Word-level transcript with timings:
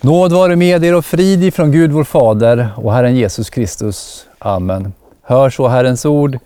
Nåd 0.00 0.32
vare 0.32 0.56
med 0.56 0.84
er 0.84 0.94
och 0.94 1.04
frid 1.04 1.44
ifrån 1.44 1.72
Gud 1.72 1.92
vår 1.92 2.04
Fader 2.04 2.70
och 2.76 2.92
Herren 2.92 3.16
Jesus 3.16 3.50
Kristus. 3.50 4.26
Amen. 4.38 4.92
Hör 5.22 5.50
så 5.50 5.68
Herrens 5.68 6.04
ord 6.04 6.38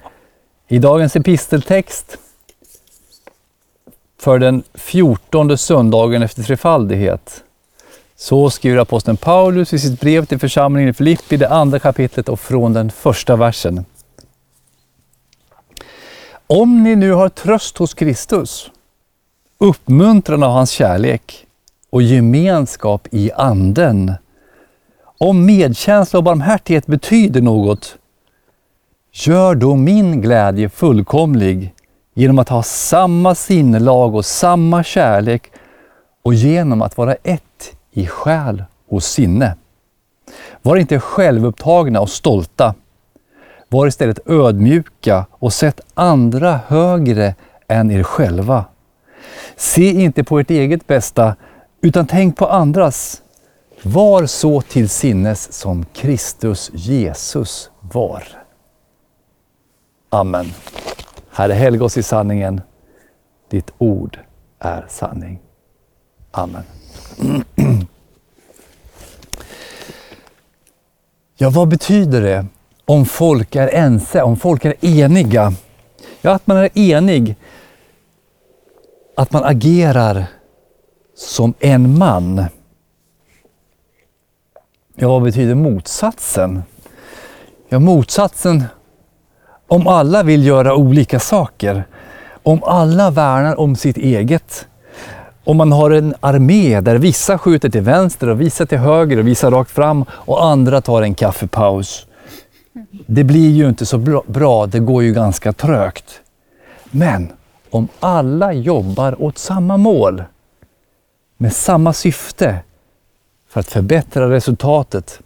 i 0.68 0.78
dagens 0.78 1.17
episteltext 1.17 2.18
för 4.21 4.39
den 4.39 4.63
fjortonde 4.75 5.58
söndagen 5.58 6.23
efter 6.23 6.42
trefaldighet. 6.42 7.45
Så 8.16 8.50
skriver 8.50 8.79
aposteln 8.79 9.16
Paulus 9.16 9.73
i 9.73 9.79
sitt 9.79 10.01
brev 10.01 10.27
till 10.27 10.39
församlingen 10.39 10.91
i 10.91 10.93
Filippi, 10.93 11.37
det 11.37 11.49
andra 11.49 11.79
kapitlet 11.79 12.29
och 12.29 12.41
från 12.41 12.73
den 12.73 12.91
första 12.91 13.37
versen. 13.37 13.85
Om 16.46 16.83
ni 16.83 16.96
nu 16.96 17.12
har 17.12 17.29
tröst 17.29 17.79
hos 17.79 17.95
Kristus, 17.95 18.71
uppmuntran 19.59 20.43
av 20.43 20.53
hans 20.53 20.71
kärlek 20.71 21.46
och 21.93 22.02
gemenskap 22.02 23.09
i 23.11 23.32
Anden. 23.32 24.12
Om 25.19 25.46
medkänsla 25.46 26.19
och 26.19 26.24
barmhärtighet 26.24 26.87
betyder 26.87 27.41
något, 27.41 27.96
gör 29.12 29.55
då 29.55 29.77
min 29.77 30.20
glädje 30.20 30.69
fullkomlig 30.69 31.74
genom 32.14 32.38
att 32.38 32.48
ha 32.48 32.62
samma 32.62 33.34
sinnelag 33.34 34.14
och 34.14 34.24
samma 34.24 34.84
kärlek 34.84 35.50
och 36.23 36.34
genom 36.34 36.83
att 36.83 36.97
vara 36.97 37.14
ett 37.14 37.77
i 37.92 38.06
själ 38.06 38.64
och 38.88 39.02
sinne. 39.02 39.56
Var 40.62 40.77
inte 40.77 41.00
självupptagna 41.00 42.00
och 42.00 42.11
stolta. 42.11 42.74
Var 43.69 43.86
istället 43.86 44.19
ödmjuka 44.27 45.27
och 45.30 45.52
sätt 45.52 45.80
andra 45.95 46.61
högre 46.66 47.34
än 47.69 47.91
er 47.91 48.02
själva. 48.02 48.64
Se 49.56 49.91
inte 49.91 50.24
på 50.24 50.38
ert 50.38 50.50
eget 50.50 50.86
bästa, 50.86 51.36
utan 51.82 52.06
tänk 52.06 52.36
på 52.36 52.46
andras. 52.46 53.22
Var 53.82 54.27
så 54.27 54.60
till 54.60 54.88
sinnes 54.88 55.52
som 55.52 55.84
Kristus 55.84 56.70
Jesus 56.74 57.70
var. 57.80 58.24
Amen. 60.08 60.47
Herre, 61.30 61.52
helga 61.52 61.84
oss 61.84 61.97
i 61.97 62.02
sanningen. 62.02 62.61
Ditt 63.50 63.70
ord 63.78 64.19
är 64.58 64.86
sanning. 64.89 65.41
Amen. 66.30 66.62
Ja, 71.36 71.50
vad 71.50 71.69
betyder 71.69 72.20
det 72.20 72.46
om 72.84 73.06
folk 73.06 73.56
är 73.56 73.74
ense, 73.74 74.22
om 74.22 74.36
folk 74.36 74.64
är 74.64 74.84
eniga? 74.84 75.52
Ja, 76.20 76.30
att 76.30 76.46
man 76.46 76.56
är 76.56 76.78
enig, 76.78 77.36
att 79.17 79.33
man 79.33 79.44
agerar 79.44 80.27
som 81.28 81.55
en 81.61 81.98
man. 81.98 82.45
Ja, 84.95 85.09
vad 85.09 85.23
betyder 85.23 85.55
motsatsen? 85.55 86.62
Ja, 87.69 87.79
motsatsen, 87.79 88.64
om 89.69 89.87
alla 89.87 90.23
vill 90.23 90.47
göra 90.47 90.75
olika 90.75 91.20
saker, 91.20 91.84
om 92.42 92.62
alla 92.64 93.11
värnar 93.11 93.61
om 93.61 93.77
sitt 93.77 93.97
eget, 93.97 94.67
om 95.45 95.56
man 95.56 95.73
har 95.73 95.91
en 95.91 96.14
armé 96.20 96.81
där 96.81 96.97
vissa 96.97 97.39
skjuter 97.39 97.70
till 97.70 97.81
vänster 97.83 98.29
och 98.29 98.41
vissa 98.41 98.67
till 98.67 98.79
höger 98.79 99.19
och 99.19 99.27
vissa 99.27 99.51
rakt 99.51 99.70
fram 99.70 100.05
och 100.11 100.45
andra 100.45 100.81
tar 100.81 101.03
en 101.03 101.14
kaffepaus. 101.14 102.07
Det 103.07 103.25
blir 103.25 103.51
ju 103.51 103.69
inte 103.69 103.86
så 103.86 103.98
bra, 104.27 104.67
det 104.67 104.79
går 104.79 105.03
ju 105.03 105.12
ganska 105.12 105.53
trögt. 105.53 106.20
Men 106.91 107.33
om 107.70 107.89
alla 108.01 108.53
jobbar 108.53 109.23
åt 109.23 109.39
samma 109.39 109.77
mål, 109.77 110.23
med 111.43 111.53
samma 111.53 111.93
syfte 111.93 112.59
för 113.48 113.61
att 113.61 113.69
förbättra 113.69 114.31
resultatet, 114.31 115.21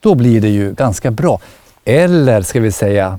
då 0.00 0.14
blir 0.14 0.40
det 0.40 0.48
ju 0.48 0.72
ganska 0.72 1.10
bra. 1.10 1.40
Eller 1.84 2.42
ska 2.42 2.60
vi 2.60 2.72
säga, 2.72 3.18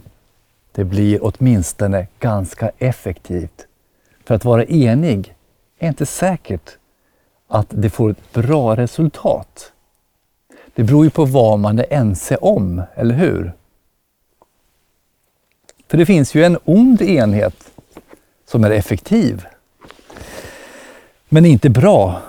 det 0.71 0.83
blir 0.83 1.19
åtminstone 1.21 2.07
ganska 2.19 2.71
effektivt. 2.77 3.67
För 4.25 4.35
att 4.35 4.45
vara 4.45 4.65
enig 4.65 5.35
är 5.79 5.87
inte 5.87 6.05
säkert 6.05 6.77
att 7.47 7.67
det 7.69 7.89
får 7.89 8.09
ett 8.09 8.33
bra 8.33 8.75
resultat. 8.75 9.71
Det 10.75 10.83
beror 10.83 11.05
ju 11.05 11.09
på 11.09 11.25
vad 11.25 11.59
man 11.59 11.79
är 11.79 11.85
ense 11.89 12.37
om, 12.37 12.81
eller 12.95 13.15
hur? 13.15 13.53
För 15.87 15.97
det 15.97 16.05
finns 16.05 16.35
ju 16.35 16.43
en 16.43 16.57
ond 16.65 17.01
enhet 17.01 17.71
som 18.45 18.63
är 18.63 18.71
effektiv 18.71 19.45
men 21.35 21.45
inte 21.45 21.69
bra. 21.69 22.21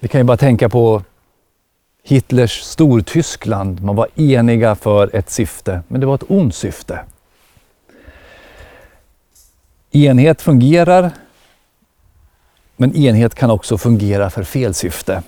Vi 0.00 0.08
kan 0.08 0.20
ju 0.20 0.24
bara 0.24 0.36
tänka 0.36 0.68
på 0.68 1.02
Hitlers 2.02 2.60
Stortyskland. 2.60 3.82
Man 3.82 3.96
var 3.96 4.08
eniga 4.20 4.74
för 4.74 5.16
ett 5.16 5.30
syfte, 5.30 5.82
men 5.88 6.00
det 6.00 6.06
var 6.06 6.14
ett 6.14 6.30
ont 6.30 6.54
syfte. 6.54 7.00
Enhet 9.90 10.42
fungerar, 10.42 11.10
men 12.76 12.96
enhet 12.96 13.34
kan 13.34 13.50
också 13.50 13.78
fungera 13.78 14.30
för 14.30 14.44
fel 14.44 14.74
syfte. 14.74 15.22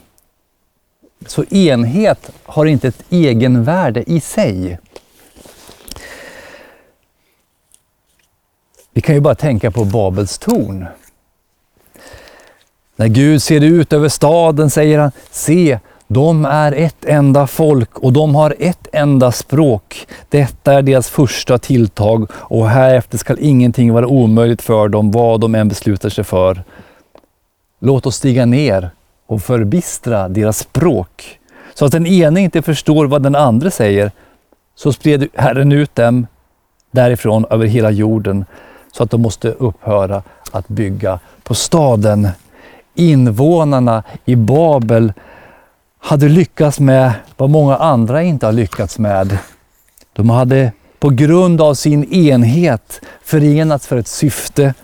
Så 1.27 1.45
enhet 1.45 2.31
har 2.45 2.67
inte 2.67 2.89
ett 2.89 3.05
egenvärde 3.11 4.03
i 4.11 4.21
sig. 4.21 4.79
Vi 8.93 9.01
kan 9.01 9.15
ju 9.15 9.21
bara 9.21 9.35
tänka 9.35 9.71
på 9.71 9.85
Babels 9.85 10.39
torn. 10.39 10.87
När 12.99 13.09
Gud 13.09 13.43
ser 13.43 13.61
ut 13.61 13.93
över 13.93 14.09
staden 14.09 14.71
säger 14.71 14.99
han, 14.99 15.13
se, 15.31 15.79
de 16.07 16.45
är 16.45 16.73
ett 16.73 17.05
enda 17.05 17.47
folk 17.47 17.99
och 17.99 18.13
de 18.13 18.35
har 18.35 18.55
ett 18.59 18.89
enda 18.93 19.33
språk. 19.33 20.07
Detta 20.29 20.73
är 20.73 20.83
deras 20.83 21.09
första 21.09 21.59
tilltag 21.59 22.31
och 22.35 22.69
härefter 22.69 23.19
skall 23.19 23.37
ingenting 23.41 23.93
vara 23.93 24.07
omöjligt 24.07 24.63
för 24.63 24.89
dem, 24.89 25.11
vad 25.11 25.41
de 25.41 25.55
än 25.55 25.69
beslutar 25.69 26.09
sig 26.09 26.25
för. 26.25 26.63
Låt 27.81 28.07
oss 28.07 28.17
stiga 28.17 28.47
ner 28.47 28.91
och 29.27 29.43
förbistra 29.43 30.29
deras 30.29 30.59
språk, 30.59 31.39
så 31.75 31.85
att 31.85 31.93
den 31.93 32.07
ene 32.07 32.41
inte 32.41 32.63
förstår 32.63 33.07
vad 33.07 33.23
den 33.23 33.37
andra 33.37 33.71
säger. 33.71 34.11
Så 34.75 34.93
spred 34.93 35.29
Herren 35.35 35.73
ut 35.73 35.95
dem 35.95 36.27
därifrån 36.91 37.47
över 37.51 37.67
hela 37.67 37.91
jorden, 37.91 38.45
så 38.93 39.03
att 39.03 39.11
de 39.11 39.23
måste 39.23 39.49
upphöra 39.49 40.23
att 40.51 40.69
bygga 40.69 41.19
på 41.43 41.55
staden 41.55 42.29
invånarna 42.99 44.03
i 44.25 44.37
Babel 44.37 45.13
hade 45.99 46.29
lyckats 46.29 46.81
med 46.81 47.13
vad 47.37 47.51
många 47.51 47.77
andra 47.77 48.23
inte 48.23 48.47
har 48.47 48.53
lyckats 48.53 48.99
med. 48.99 49.39
De 50.13 50.31
hade 50.31 50.73
på 50.99 51.11
grund 51.11 51.61
av 51.61 51.75
sin 51.75 52.05
enhet 52.15 53.01
förenats 53.23 53.87
för 53.87 53.97
ett 53.97 54.09
syfte. 54.09 54.75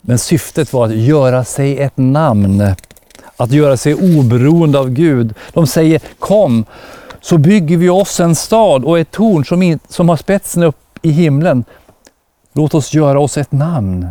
Men 0.00 0.18
syftet 0.18 0.72
var 0.72 0.86
att 0.86 0.96
göra 0.96 1.44
sig 1.44 1.78
ett 1.78 1.96
namn, 1.96 2.74
att 3.36 3.52
göra 3.52 3.76
sig 3.76 3.94
oberoende 3.94 4.78
av 4.78 4.90
Gud. 4.90 5.34
De 5.52 5.66
säger 5.66 6.00
kom 6.18 6.64
så 7.20 7.38
bygger 7.38 7.76
vi 7.76 7.88
oss 7.88 8.20
en 8.20 8.34
stad 8.34 8.84
och 8.84 8.98
ett 8.98 9.10
torn 9.10 9.44
som, 9.44 9.62
in, 9.62 9.78
som 9.88 10.08
har 10.08 10.16
spetsen 10.16 10.62
upp 10.62 10.98
i 11.02 11.10
himlen. 11.10 11.64
Låt 12.52 12.74
oss 12.74 12.94
göra 12.94 13.20
oss 13.20 13.38
ett 13.38 13.52
namn 13.52 14.08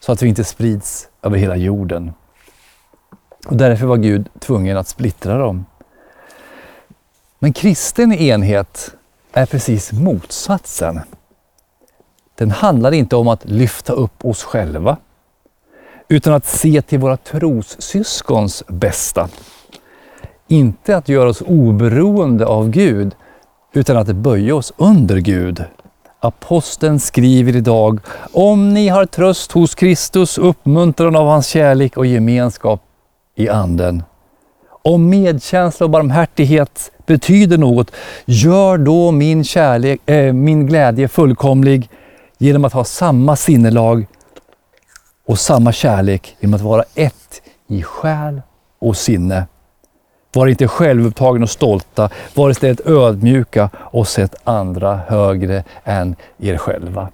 så 0.00 0.12
att 0.12 0.22
vi 0.22 0.28
inte 0.28 0.44
sprids 0.44 1.08
över 1.22 1.36
hela 1.36 1.56
jorden. 1.56 2.12
Och 3.46 3.56
därför 3.56 3.86
var 3.86 3.96
Gud 3.96 4.28
tvungen 4.38 4.76
att 4.76 4.88
splittra 4.88 5.38
dem. 5.38 5.66
Men 7.38 7.52
kristen 7.52 8.12
enhet 8.12 8.94
är 9.32 9.46
precis 9.46 9.92
motsatsen. 9.92 11.00
Den 12.34 12.50
handlar 12.50 12.92
inte 12.92 13.16
om 13.16 13.28
att 13.28 13.44
lyfta 13.44 13.92
upp 13.92 14.24
oss 14.24 14.42
själva, 14.42 14.96
utan 16.08 16.34
att 16.34 16.46
se 16.46 16.82
till 16.82 16.98
våra 16.98 17.16
trossyskons 17.16 18.64
bästa. 18.68 19.28
Inte 20.48 20.96
att 20.96 21.08
göra 21.08 21.28
oss 21.28 21.42
oberoende 21.46 22.46
av 22.46 22.70
Gud, 22.70 23.14
utan 23.72 23.96
att 23.96 24.08
böja 24.08 24.54
oss 24.54 24.72
under 24.76 25.16
Gud. 25.16 25.64
Aposteln 26.20 27.00
skriver 27.00 27.56
idag, 27.56 28.00
om 28.32 28.74
ni 28.74 28.88
har 28.88 29.06
tröst 29.06 29.52
hos 29.52 29.74
Kristus, 29.74 30.38
uppmuntran 30.38 31.16
av 31.16 31.26
hans 31.26 31.46
kärlek 31.46 31.96
och 31.96 32.06
gemenskap 32.06 32.82
i 33.34 33.48
Anden. 33.48 34.02
Om 34.82 35.08
medkänsla 35.08 35.84
och 35.84 35.90
barmhärtighet 35.90 36.92
betyder 37.06 37.58
något, 37.58 37.90
gör 38.24 38.78
då 38.78 39.10
min, 39.10 39.44
kärlek, 39.44 40.00
äh, 40.10 40.32
min 40.32 40.66
glädje 40.66 41.08
fullkomlig 41.08 41.90
genom 42.38 42.64
att 42.64 42.72
ha 42.72 42.84
samma 42.84 43.36
sinnelag 43.36 44.06
och 45.26 45.38
samma 45.38 45.72
kärlek, 45.72 46.36
genom 46.40 46.54
att 46.54 46.60
vara 46.60 46.84
ett 46.94 47.42
i 47.68 47.82
själ 47.82 48.42
och 48.78 48.96
sinne. 48.96 49.46
Var 50.32 50.46
inte 50.46 50.68
självupptagna 50.68 51.42
och 51.42 51.50
stolta, 51.50 52.10
var 52.34 52.50
istället 52.50 52.86
ödmjuka 52.86 53.70
och 53.76 54.08
sätt 54.08 54.34
andra 54.44 55.00
högre 55.08 55.64
än 55.84 56.16
er 56.38 56.56
själva. 56.56 57.08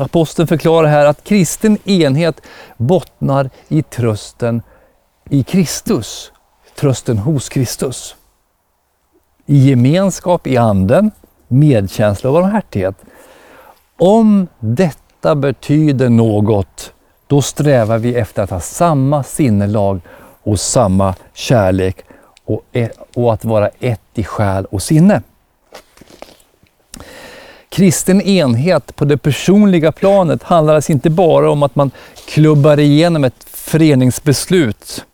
Aposteln 0.00 0.48
förklarar 0.48 0.88
här 0.88 1.06
att 1.06 1.24
kristen 1.24 1.78
enhet 1.84 2.40
bottnar 2.76 3.50
i 3.68 3.82
trösten 3.82 4.62
i 5.30 5.42
Kristus, 5.42 6.32
trösten 6.76 7.18
hos 7.18 7.48
Kristus. 7.48 8.16
I 9.46 9.68
gemenskap 9.68 10.46
i 10.46 10.56
anden, 10.56 11.10
medkänsla 11.48 12.30
och 12.30 12.34
barmhärtighet. 12.34 12.94
Om 13.96 14.46
detta 14.58 15.34
betyder 15.34 16.08
något, 16.08 16.92
då 17.26 17.42
strävar 17.42 17.98
vi 17.98 18.14
efter 18.14 18.42
att 18.42 18.50
ha 18.50 18.60
samma 18.60 19.22
sinnelag 19.22 20.00
och 20.42 20.60
samma 20.60 21.14
kärlek 21.32 22.04
och, 22.44 22.62
och 23.14 23.32
att 23.32 23.44
vara 23.44 23.68
ett 23.68 24.00
i 24.14 24.24
själ 24.24 24.64
och 24.64 24.82
sinne. 24.82 25.22
Kristen 27.68 28.20
enhet 28.20 28.96
på 28.96 29.04
det 29.04 29.16
personliga 29.16 29.92
planet 29.92 30.42
handlar 30.42 30.74
alltså 30.74 30.92
inte 30.92 31.10
bara 31.10 31.50
om 31.50 31.62
att 31.62 31.76
man 31.76 31.90
klubbar 32.28 32.78
igenom 32.78 33.24
ett 33.24 33.44
föreningsbeslut. 33.44 35.04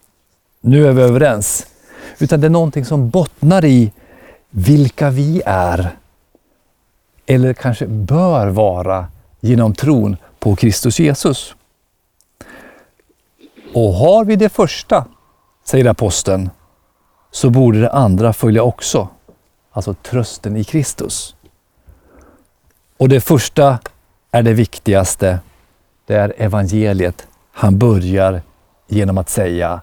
Nu 0.60 0.86
är 0.86 0.92
vi 0.92 1.02
överens. 1.02 1.66
Utan 2.18 2.40
det 2.40 2.46
är 2.46 2.50
någonting 2.50 2.84
som 2.84 3.10
bottnar 3.10 3.64
i 3.64 3.92
vilka 4.50 5.10
vi 5.10 5.42
är. 5.46 5.96
Eller 7.26 7.54
kanske 7.54 7.86
bör 7.86 8.46
vara 8.46 9.06
genom 9.40 9.74
tron 9.74 10.16
på 10.38 10.56
Kristus 10.56 11.00
Jesus. 11.00 11.54
Och 13.74 13.92
har 13.92 14.24
vi 14.24 14.36
det 14.36 14.48
första, 14.48 15.04
säger 15.64 15.86
aposteln, 15.86 16.50
så 17.30 17.50
borde 17.50 17.80
det 17.80 17.90
andra 17.90 18.32
följa 18.32 18.62
också. 18.62 19.08
Alltså 19.72 19.94
trösten 19.94 20.56
i 20.56 20.64
Kristus. 20.64 21.34
Och 22.98 23.08
det 23.08 23.20
första 23.20 23.78
är 24.30 24.42
det 24.42 24.52
viktigaste. 24.52 25.38
Det 26.06 26.14
är 26.14 26.34
evangeliet. 26.36 27.26
Han 27.52 27.78
börjar 27.78 28.42
genom 28.88 29.18
att 29.18 29.28
säga 29.28 29.80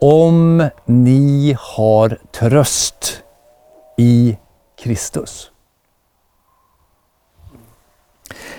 Om 0.00 0.68
ni 0.84 1.56
har 1.60 2.18
tröst 2.32 3.22
i 3.96 4.38
Kristus. 4.78 5.50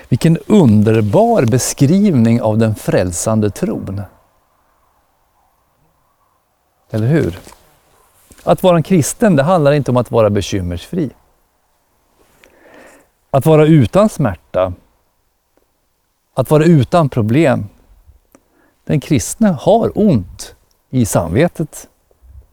Vilken 0.10 0.38
underbar 0.48 1.46
beskrivning 1.46 2.42
av 2.42 2.58
den 2.58 2.76
frälsande 2.76 3.50
tron. 3.50 4.02
Eller 6.92 7.08
hur? 7.08 7.40
Att 8.44 8.64
vara 8.64 8.78
en 8.78 8.84
kristen, 8.84 9.36
det 9.36 9.44
handlar 9.44 9.72
inte 9.72 9.92
om 9.92 9.98
att 9.98 10.12
vara 10.12 10.30
bekymmersfri. 10.30 11.12
Att 13.36 13.46
vara 13.46 13.66
utan 13.66 14.10
smärta. 14.10 14.74
Att 16.34 16.52
vara 16.52 16.64
utan 16.64 17.10
problem. 17.10 17.66
Den 18.86 19.00
kristne 19.00 19.48
har 19.48 19.92
ont 19.96 20.56
i 20.90 21.06
samvetet. 21.06 21.88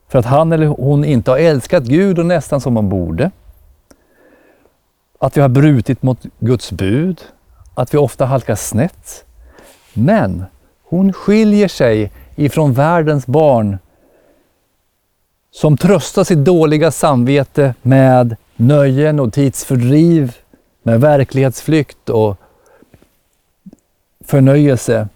För 0.09 0.19
att 0.19 0.25
han 0.25 0.53
eller 0.53 0.67
hon 0.67 1.05
inte 1.05 1.31
har 1.31 1.39
älskat 1.39 1.85
Gud 1.85 2.19
och 2.19 2.27
nästan 2.27 2.61
som 2.61 2.75
man 2.75 2.89
borde. 2.89 3.31
Att 5.19 5.37
vi 5.37 5.41
har 5.41 5.49
brutit 5.49 6.03
mot 6.03 6.19
Guds 6.39 6.73
bud. 6.73 7.23
Att 7.75 7.95
vi 7.95 7.99
ofta 7.99 8.27
halkar 8.27 8.55
snett. 8.55 9.25
Men 9.93 10.45
hon 10.83 11.13
skiljer 11.13 11.69
sig 11.69 12.13
ifrån 12.37 12.73
världens 12.73 13.27
barn 13.27 13.79
som 15.51 15.77
tröstar 15.77 16.25
sitt 16.25 16.45
dåliga 16.45 16.91
samvete 16.91 17.75
med 17.83 18.37
nöjen 18.57 19.21
och 19.21 19.33
tidsfördriv, 19.33 20.37
med 20.83 21.01
verklighetsflykt 21.01 22.09
och 22.09 22.37
förnöjelse. 24.25 25.09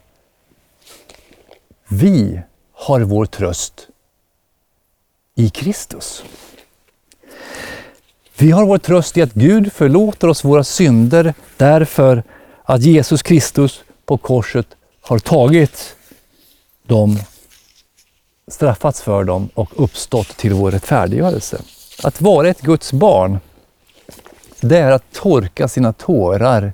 Vi 1.88 2.40
har 2.72 3.00
vår 3.00 3.26
tröst 3.26 3.88
i 5.34 5.50
Kristus. 5.50 6.24
Vi 8.38 8.50
har 8.50 8.66
vår 8.66 8.78
tröst 8.78 9.16
i 9.16 9.22
att 9.22 9.32
Gud 9.32 9.72
förlåter 9.72 10.28
oss 10.28 10.44
våra 10.44 10.64
synder 10.64 11.34
därför 11.56 12.22
att 12.62 12.82
Jesus 12.82 13.22
Kristus 13.22 13.84
på 14.04 14.18
korset 14.18 14.66
har 15.00 15.18
tagit 15.18 15.96
dem 16.82 17.18
straffats 18.48 19.02
för 19.02 19.24
dem 19.24 19.48
och 19.54 19.70
uppstått 19.76 20.36
till 20.36 20.54
vår 20.54 20.70
rättfärdiggörelse. 20.70 21.60
Att 22.02 22.20
vara 22.20 22.48
ett 22.48 22.60
Guds 22.60 22.92
barn, 22.92 23.38
det 24.60 24.78
är 24.78 24.90
att 24.90 25.12
torka 25.12 25.68
sina 25.68 25.92
tårar 25.92 26.72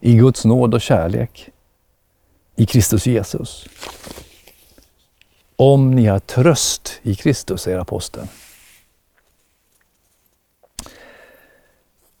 i 0.00 0.14
Guds 0.16 0.44
nåd 0.44 0.74
och 0.74 0.80
kärlek 0.80 1.48
i 2.56 2.66
Kristus 2.66 3.06
Jesus. 3.06 3.66
Om 5.56 5.90
ni 5.90 6.06
har 6.06 6.18
tröst 6.18 7.00
i 7.02 7.14
Kristus, 7.14 7.62
säger 7.62 7.78
aposteln. 7.78 8.28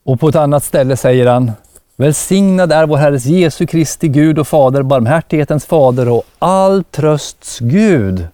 Och 0.04 0.20
på 0.20 0.28
ett 0.28 0.36
annat 0.36 0.64
ställe 0.64 0.96
säger 0.96 1.26
han 1.26 1.52
Välsignad 1.96 2.72
är 2.72 2.86
vår 2.86 2.96
Herres 2.96 3.24
Jesu 3.24 3.66
Kristi 3.66 4.08
Gud 4.08 4.38
och 4.38 4.48
Fader, 4.48 4.82
barmhärtighetens 4.82 5.66
Fader 5.66 6.08
och 6.08 6.22
all 6.38 6.84
trösts 6.84 7.58
Gud 7.58 8.28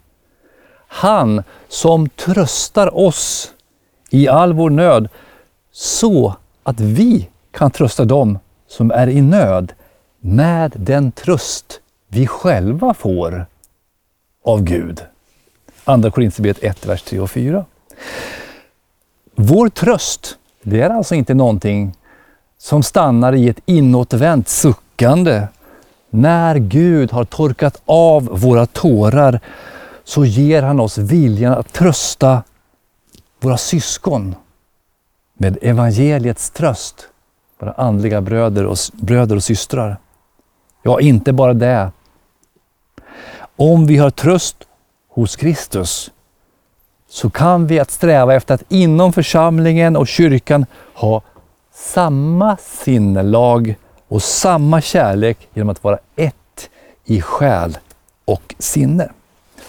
han 0.92 1.42
som 1.68 2.08
tröstar 2.08 2.98
oss 2.98 3.52
i 4.10 4.28
all 4.28 4.52
vår 4.52 4.70
nöd 4.70 5.08
så 5.72 6.36
att 6.70 6.80
vi 6.80 7.28
kan 7.50 7.70
trösta 7.70 8.04
dem 8.04 8.38
som 8.68 8.90
är 8.90 9.08
i 9.08 9.20
nöd 9.20 9.72
med 10.20 10.72
den 10.76 11.12
tröst 11.12 11.80
vi 12.08 12.26
själva 12.26 12.94
får 12.94 13.46
av 14.44 14.62
Gud. 14.62 15.00
Andra 15.84 16.10
Korinthierbrevet 16.10 16.62
1, 16.62 16.86
vers 16.86 17.02
3 17.02 17.20
och 17.20 17.30
4. 17.30 17.64
Vår 19.34 19.68
tröst, 19.68 20.36
det 20.62 20.80
är 20.80 20.90
alltså 20.90 21.14
inte 21.14 21.34
någonting 21.34 21.92
som 22.58 22.82
stannar 22.82 23.32
i 23.32 23.48
ett 23.48 23.60
inåtvänt 23.66 24.48
suckande 24.48 25.46
när 26.10 26.56
Gud 26.56 27.12
har 27.12 27.24
torkat 27.24 27.82
av 27.84 28.24
våra 28.24 28.66
tårar 28.66 29.40
så 30.04 30.24
ger 30.24 30.62
han 30.62 30.80
oss 30.80 30.98
viljan 30.98 31.52
att 31.52 31.72
trösta 31.72 32.42
våra 33.40 33.56
syskon 33.56 34.34
med 35.40 35.58
evangeliets 35.62 36.50
tröst. 36.50 37.08
Våra 37.58 37.72
andliga 37.72 38.20
bröder 38.20 38.66
och, 38.66 38.76
bröder 38.92 39.36
och 39.36 39.44
systrar. 39.44 39.96
Ja, 40.82 41.00
inte 41.00 41.32
bara 41.32 41.54
det. 41.54 41.90
Om 43.56 43.86
vi 43.86 43.96
har 43.96 44.10
tröst 44.10 44.56
hos 45.08 45.36
Kristus 45.36 46.10
så 47.08 47.30
kan 47.30 47.66
vi 47.66 47.78
att 47.78 47.90
sträva 47.90 48.34
efter 48.34 48.54
att 48.54 48.64
inom 48.68 49.12
församlingen 49.12 49.96
och 49.96 50.08
kyrkan 50.08 50.66
ha 50.94 51.22
samma 51.74 52.56
sinnelag 52.56 53.74
och 54.08 54.22
samma 54.22 54.80
kärlek 54.80 55.48
genom 55.54 55.68
att 55.68 55.84
vara 55.84 55.98
ett 56.16 56.70
i 57.04 57.20
själ 57.20 57.78
och 58.24 58.54
sinne. 58.58 59.10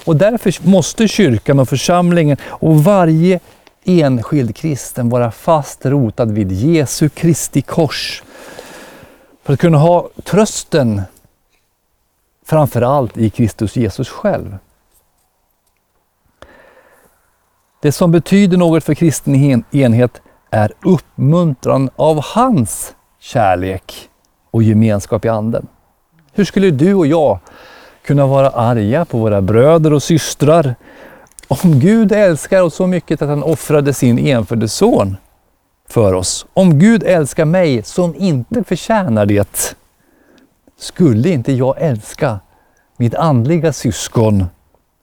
Och 0.05 0.15
därför 0.15 0.67
måste 0.67 1.07
kyrkan 1.07 1.59
och 1.59 1.69
församlingen 1.69 2.37
och 2.45 2.83
varje 2.83 3.39
enskild 3.83 4.55
kristen 4.55 5.09
vara 5.09 5.31
fast 5.31 5.85
rotad 5.85 6.31
vid 6.31 6.51
Jesu 6.51 7.09
Kristi 7.09 7.61
kors. 7.61 8.23
För 9.43 9.53
att 9.53 9.59
kunna 9.59 9.77
ha 9.77 10.09
trösten 10.23 11.01
framförallt 12.45 13.17
i 13.17 13.29
Kristus 13.29 13.75
Jesus 13.75 14.09
själv. 14.09 14.57
Det 17.81 17.91
som 17.91 18.11
betyder 18.11 18.57
något 18.57 18.83
för 18.83 18.93
kristen 18.93 19.63
enhet 19.71 20.21
är 20.49 20.73
uppmuntran 20.85 21.89
av 21.95 22.23
hans 22.23 22.95
kärlek 23.19 24.09
och 24.51 24.63
gemenskap 24.63 25.25
i 25.25 25.29
Anden. 25.29 25.67
Hur 26.33 26.45
skulle 26.45 26.71
du 26.71 26.93
och 26.93 27.07
jag 27.07 27.39
kunna 28.05 28.27
vara 28.27 28.49
arga 28.49 29.05
på 29.05 29.17
våra 29.17 29.41
bröder 29.41 29.93
och 29.93 30.03
systrar. 30.03 30.75
Om 31.51 31.79
Gud 31.79 32.11
älskar 32.11 32.61
oss 32.61 32.75
så 32.75 32.87
mycket 32.87 33.21
att 33.21 33.29
han 33.29 33.43
offrade 33.43 33.93
sin 33.93 34.19
enfödde 34.19 34.67
son 34.67 35.17
för 35.89 36.13
oss. 36.13 36.45
Om 36.53 36.79
Gud 36.79 37.03
älskar 37.03 37.45
mig 37.45 37.83
som 37.83 38.15
inte 38.15 38.63
förtjänar 38.63 39.25
det, 39.25 39.75
skulle 40.79 41.29
inte 41.29 41.53
jag 41.53 41.81
älska 41.81 42.39
mitt 42.97 43.15
andliga 43.15 43.73
syskon 43.73 44.45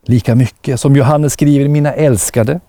lika 0.03 0.35
mycket 0.35 0.81
som 0.81 0.97
Johannes 0.97 1.33
skriver, 1.33 1.69
mina 1.69 1.93
älskade. 1.93 2.61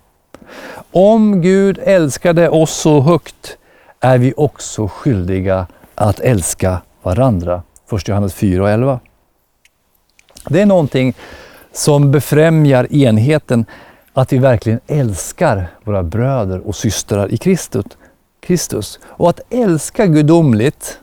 Om 0.92 1.42
Gud 1.42 1.80
älskade 1.84 2.50
oss 2.50 2.72
så 2.72 3.02
högt 3.02 3.58
är 4.00 4.18
vi 4.18 4.34
också 4.38 4.88
skyldiga 4.88 5.68
att 5.96 6.20
älska 6.20 6.82
varandra. 7.02 7.64
1 7.92 8.08
Johannes 8.08 8.34
4 8.34 8.64
och 8.64 8.70
11. 8.70 9.00
Det 10.50 10.62
är 10.62 10.66
någonting 10.66 11.14
som 11.72 12.12
befrämjar 12.12 12.94
enheten, 12.94 13.66
att 14.14 14.34
vi 14.34 14.38
verkligen 14.38 14.80
älskar 14.88 15.68
våra 15.84 16.04
bröder 16.04 16.68
och 16.68 16.76
systrar 16.76 17.34
i 17.34 17.38
Kristus. 17.38 17.86
Kristus. 18.40 19.00
Och 19.04 19.30
att 19.30 19.40
älska 19.50 20.06
gudomligt, 20.06 21.00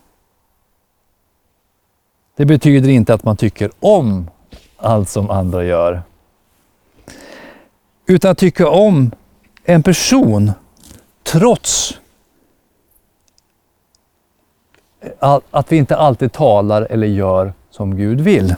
det 2.36 2.44
betyder 2.44 2.88
inte 2.88 3.14
att 3.14 3.24
man 3.24 3.36
tycker 3.36 3.70
om 3.80 4.30
allt 4.76 5.08
som 5.08 5.30
andra 5.30 5.64
gör. 5.64 6.02
utan 8.06 8.30
att 8.30 8.38
tycka 8.38 8.68
om 8.68 9.10
en 9.64 9.82
person 9.82 10.52
trots 11.22 11.98
att 15.50 15.72
vi 15.72 15.76
inte 15.76 15.96
alltid 15.96 16.32
talar 16.32 16.82
eller 16.90 17.06
gör 17.06 17.52
som 17.70 17.96
Gud 17.96 18.20
vill. 18.20 18.54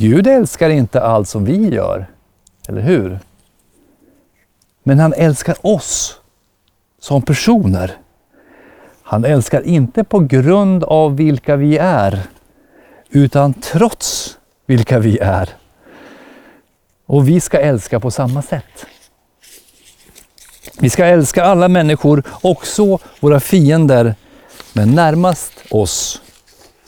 Gud 0.00 0.26
älskar 0.26 0.70
inte 0.70 1.02
allt 1.02 1.28
som 1.28 1.44
vi 1.44 1.68
gör, 1.68 2.06
eller 2.68 2.80
hur? 2.80 3.18
Men 4.82 4.98
han 4.98 5.12
älskar 5.12 5.56
oss 5.60 6.20
som 7.00 7.22
personer. 7.22 7.96
Han 9.02 9.24
älskar 9.24 9.62
inte 9.62 10.04
på 10.04 10.18
grund 10.18 10.84
av 10.84 11.16
vilka 11.16 11.56
vi 11.56 11.78
är, 11.78 12.22
utan 13.10 13.54
trots 13.54 14.38
vilka 14.66 14.98
vi 14.98 15.18
är. 15.18 15.48
Och 17.06 17.28
vi 17.28 17.40
ska 17.40 17.58
älska 17.58 18.00
på 18.00 18.10
samma 18.10 18.42
sätt. 18.42 18.86
Vi 20.78 20.90
ska 20.90 21.04
älska 21.04 21.44
alla 21.44 21.68
människor, 21.68 22.22
också 22.42 22.98
våra 23.20 23.40
fiender, 23.40 24.14
men 24.72 24.94
närmast 24.94 25.52
oss 25.70 26.22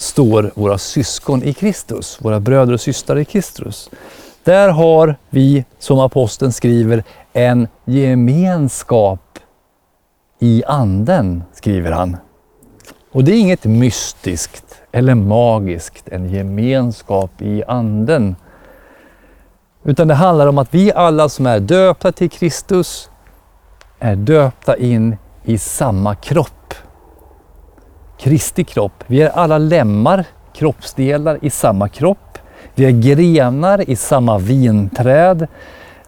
står 0.02 0.52
våra 0.54 0.78
syskon 0.78 1.42
i 1.42 1.52
Kristus, 1.52 2.18
våra 2.20 2.40
bröder 2.40 2.72
och 2.72 2.80
systrar 2.80 3.18
i 3.18 3.24
Kristus. 3.24 3.90
Där 4.44 4.68
har 4.68 5.16
vi, 5.30 5.64
som 5.78 5.98
aposteln 5.98 6.52
skriver, 6.52 7.04
en 7.32 7.68
gemenskap 7.84 9.38
i 10.38 10.62
anden, 10.66 11.42
skriver 11.52 11.90
han. 11.90 12.16
Och 13.12 13.24
det 13.24 13.32
är 13.32 13.40
inget 13.40 13.64
mystiskt 13.64 14.82
eller 14.92 15.14
magiskt, 15.14 16.08
en 16.08 16.30
gemenskap 16.30 17.42
i 17.42 17.64
anden. 17.64 18.36
Utan 19.84 20.08
det 20.08 20.14
handlar 20.14 20.46
om 20.46 20.58
att 20.58 20.74
vi 20.74 20.92
alla 20.92 21.28
som 21.28 21.46
är 21.46 21.60
döpta 21.60 22.12
till 22.12 22.30
Kristus 22.30 23.10
är 23.98 24.16
döpta 24.16 24.76
in 24.76 25.16
i 25.44 25.58
samma 25.58 26.14
kropp. 26.14 26.61
Kristi 28.22 28.64
kropp. 28.64 29.04
Vi 29.06 29.22
är 29.22 29.28
alla 29.28 29.58
lemmar, 29.58 30.24
kroppsdelar 30.52 31.38
i 31.42 31.50
samma 31.50 31.88
kropp. 31.88 32.38
Vi 32.74 32.84
är 32.84 32.90
grenar 32.90 33.90
i 33.90 33.96
samma 33.96 34.38
vinträd. 34.38 35.46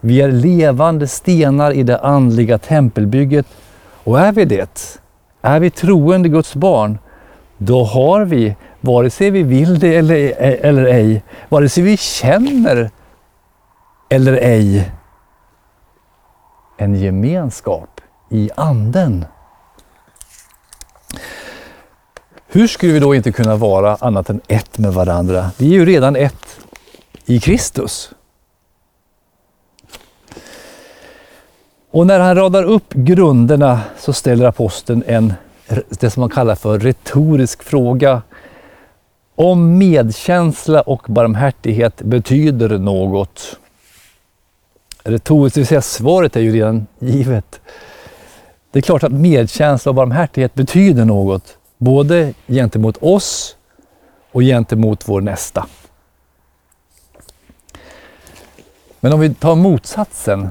Vi 0.01 0.21
är 0.21 0.31
levande 0.31 1.07
stenar 1.07 1.71
i 1.71 1.83
det 1.83 1.99
andliga 1.99 2.57
tempelbygget. 2.57 3.45
Och 4.03 4.19
är 4.19 4.31
vi 4.31 4.45
det, 4.45 4.99
är 5.41 5.59
vi 5.59 5.69
troende 5.69 6.29
Guds 6.29 6.55
barn, 6.55 6.97
då 7.57 7.83
har 7.83 8.25
vi, 8.25 8.55
vare 8.81 9.09
sig 9.09 9.31
vi 9.31 9.43
vill 9.43 9.79
det 9.79 9.95
eller, 9.95 10.33
eller 10.39 10.85
ej, 10.85 11.23
vare 11.49 11.69
sig 11.69 11.83
vi 11.83 11.97
känner 11.97 12.89
eller 14.09 14.33
ej, 14.33 14.91
en 16.77 16.95
gemenskap 16.95 18.01
i 18.29 18.49
anden. 18.55 19.25
Hur 22.55 22.67
skulle 22.67 22.93
vi 22.93 22.99
då 22.99 23.15
inte 23.15 23.31
kunna 23.31 23.55
vara 23.55 23.95
annat 23.95 24.29
än 24.29 24.41
ett 24.47 24.77
med 24.77 24.93
varandra? 24.93 25.51
Vi 25.57 25.65
är 25.65 25.73
ju 25.73 25.85
redan 25.85 26.15
ett 26.15 26.59
i 27.25 27.39
Kristus. 27.39 28.11
Och 31.91 32.07
när 32.07 32.19
han 32.19 32.35
radar 32.35 32.63
upp 32.63 32.93
grunderna 32.93 33.81
så 33.99 34.13
ställer 34.13 34.45
aposteln 34.45 35.03
en, 35.07 35.33
det 35.89 36.09
som 36.09 36.21
man 36.21 36.29
kallar 36.29 36.55
för 36.55 36.79
retorisk 36.79 37.63
fråga. 37.63 38.21
Om 39.35 39.77
medkänsla 39.77 40.81
och 40.81 41.05
barmhärtighet 41.07 42.01
betyder 42.01 42.77
något. 42.77 43.59
Retoriskt, 45.03 45.55
det 45.55 45.61
vill 45.61 45.67
säga 45.67 45.81
svaret 45.81 46.35
är 46.35 46.41
ju 46.41 46.53
redan 46.53 46.87
givet. 46.99 47.61
Det 48.71 48.79
är 48.79 48.83
klart 48.83 49.03
att 49.03 49.11
medkänsla 49.11 49.89
och 49.89 49.95
barmhärtighet 49.95 50.53
betyder 50.53 51.05
något, 51.05 51.57
både 51.77 52.33
gentemot 52.47 52.97
oss 52.97 53.57
och 54.31 54.41
gentemot 54.41 55.09
vår 55.09 55.21
nästa. 55.21 55.67
Men 58.99 59.13
om 59.13 59.19
vi 59.19 59.33
tar 59.33 59.55
motsatsen. 59.55 60.49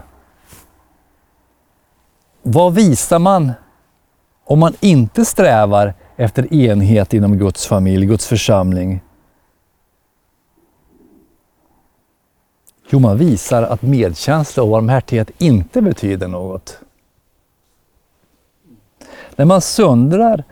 Vad 2.43 2.75
visar 2.75 3.19
man 3.19 3.53
om 4.45 4.59
man 4.59 4.75
inte 4.81 5.25
strävar 5.25 5.95
efter 6.17 6.55
enhet 6.55 7.15
inom 7.15 7.39
Guds 7.39 7.67
familj, 7.67 8.07
Guds 8.07 8.27
församling? 8.27 9.01
Jo, 12.89 12.99
man 12.99 13.19
visar 13.19 13.63
att 13.63 13.83
medkänsla 13.83 14.63
och 14.63 14.69
barmhärtighet 14.69 15.31
inte 15.39 15.83
betyder 15.83 16.29
något. 16.29 16.79
När 19.37 19.45
man 19.45 19.61
söndrar 19.61 20.45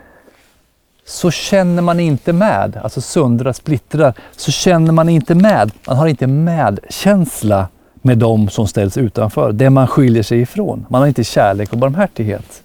så 1.07 1.31
känner 1.31 1.83
man 1.83 2.01
inte 2.01 2.33
med, 2.33 2.77
alltså 2.83 3.01
söndrar, 3.01 3.53
splittrar, 3.53 4.15
så 4.37 4.51
känner 4.51 4.93
man 4.93 5.09
inte 5.09 5.35
med. 5.35 5.71
Man 5.87 5.97
har 5.97 6.07
inte 6.07 6.27
medkänsla 6.27 7.69
med 7.95 8.19
dem 8.19 8.49
som 8.49 8.67
ställs 8.67 8.97
utanför, 8.97 9.53
det 9.53 9.71
man 9.71 9.87
skiljer 9.87 10.23
sig 10.23 10.41
ifrån. 10.41 10.87
Man 10.89 11.01
har 11.01 11.09
inte 11.09 11.25
kärlek 11.25 11.73
och 11.73 11.79
barmhärtighet. 11.79 12.63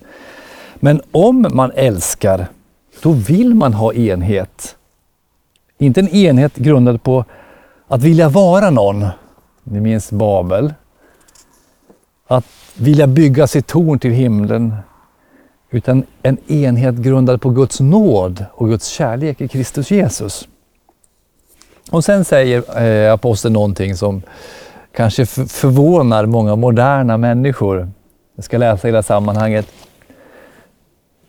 Men 0.76 1.02
om 1.12 1.48
man 1.54 1.72
älskar, 1.76 2.48
då 3.02 3.12
vill 3.12 3.56
man 3.56 3.74
ha 3.74 3.94
enhet. 3.94 4.76
Inte 5.78 6.00
en 6.00 6.10
enhet 6.10 6.56
grundad 6.56 7.04
på 7.04 7.26
att 7.88 8.04
vilja 8.04 8.30
vara 8.30 8.70
någon. 8.70 9.06
Ni 9.64 9.80
minns 9.80 10.12
Babel. 10.12 10.74
Att 12.28 12.46
vilja 12.76 13.08
bygga 13.08 13.48
sitt 13.48 13.68
torn 13.68 14.00
till 14.00 14.12
himlen. 14.12 14.76
Utan 15.72 16.04
en 16.24 16.38
enhet 16.52 16.96
grundad 16.96 17.42
på 17.42 17.50
Guds 17.50 17.80
nåd 17.80 18.46
och 18.52 18.68
Guds 18.68 18.88
kärlek 18.88 19.42
i 19.42 19.48
Kristus 19.48 19.92
Jesus. 19.92 20.48
Och 21.92 22.04
sen 22.04 22.26
säger 22.26 22.82
eh, 22.82 23.14
aposteln 23.14 23.54
någonting 23.54 23.96
som 23.96 24.22
kanske 24.96 25.26
förvånar 25.26 26.26
många 26.26 26.56
moderna 26.56 27.18
människor. 27.18 27.90
Jag 28.36 28.46
ska 28.46 28.58
läsa 28.58 28.88
hela 28.88 29.04
sammanhanget. 29.04 29.68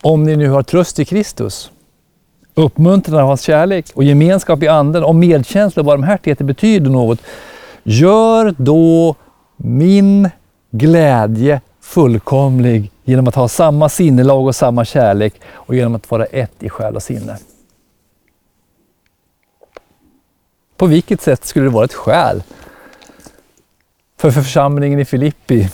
Om 0.02 0.24
ni 0.24 0.36
nu 0.36 0.48
har 0.48 0.62
tröst 0.62 0.98
i 0.98 1.04
Kristus, 1.04 1.70
uppmuntran 2.54 3.20
av 3.20 3.26
hans 3.26 3.42
kärlek 3.42 3.86
och 3.94 4.04
gemenskap 4.04 4.62
i 4.62 4.68
anden, 4.68 5.04
om 5.04 5.18
medkänsla 5.18 5.80
och 5.80 5.86
barmhärtighet 5.86 6.38
betyder 6.38 6.90
något, 6.90 7.18
gör 7.82 8.54
då 8.58 9.14
min 9.56 10.30
glädje 10.70 11.60
fullkomlig 11.80 12.90
genom 13.08 13.28
att 13.28 13.34
ha 13.34 13.48
samma 13.48 13.88
sinnelag 13.88 14.46
och 14.46 14.56
samma 14.56 14.84
kärlek 14.84 15.40
och 15.52 15.74
genom 15.74 15.94
att 15.94 16.10
vara 16.10 16.24
ett 16.24 16.62
i 16.62 16.68
själ 16.68 16.96
och 16.96 17.02
sinne. 17.02 17.38
På 20.76 20.86
vilket 20.86 21.20
sätt 21.20 21.44
skulle 21.44 21.66
det 21.66 21.70
vara 21.70 21.84
ett 21.84 21.94
skäl 21.94 22.42
för 24.16 24.30
församlingen 24.30 25.00
i 25.00 25.04
Filippi 25.04 25.70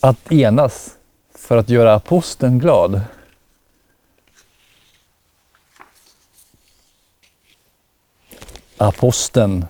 att 0.00 0.32
enas 0.32 0.96
för 1.34 1.56
att 1.56 1.68
göra 1.68 1.94
aposteln 1.94 2.58
glad. 2.58 3.00
Aposteln 8.76 9.66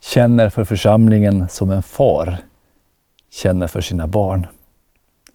känner 0.00 0.50
för 0.50 0.64
församlingen 0.64 1.48
som 1.48 1.70
en 1.70 1.82
far 1.82 2.38
känner 3.30 3.66
för 3.66 3.80
sina 3.80 4.06
barn. 4.06 4.46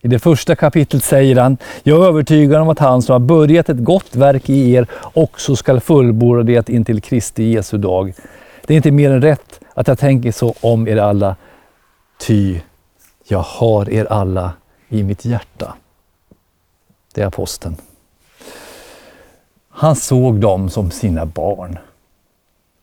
I 0.05 0.07
det 0.07 0.19
första 0.19 0.55
kapitlet 0.55 1.03
säger 1.03 1.35
han, 1.35 1.57
jag 1.83 2.03
är 2.03 2.07
övertygad 2.07 2.61
om 2.61 2.69
att 2.69 2.79
han 2.79 3.01
som 3.01 3.13
har 3.13 3.19
börjat 3.19 3.69
ett 3.69 3.83
gott 3.83 4.15
verk 4.15 4.49
i 4.49 4.73
er 4.73 4.87
också 5.13 5.55
skall 5.55 5.79
fullborda 5.79 6.43
det 6.43 6.69
intill 6.69 7.01
Kristi 7.01 7.43
Jesu 7.43 7.77
dag. 7.77 8.13
Det 8.65 8.73
är 8.73 8.75
inte 8.75 8.91
mer 8.91 9.11
än 9.11 9.21
rätt 9.21 9.59
att 9.73 9.87
jag 9.87 9.99
tänker 9.99 10.31
så 10.31 10.53
om 10.61 10.87
er 10.87 10.97
alla, 10.97 11.35
ty 12.19 12.59
jag 13.27 13.39
har 13.39 13.89
er 13.89 14.05
alla 14.05 14.53
i 14.89 15.03
mitt 15.03 15.25
hjärta. 15.25 15.73
Det 17.13 17.21
är 17.21 17.25
aposteln. 17.25 17.75
Han 19.69 19.95
såg 19.95 20.35
dem 20.39 20.69
som 20.69 20.91
sina 20.91 21.25
barn, 21.25 21.77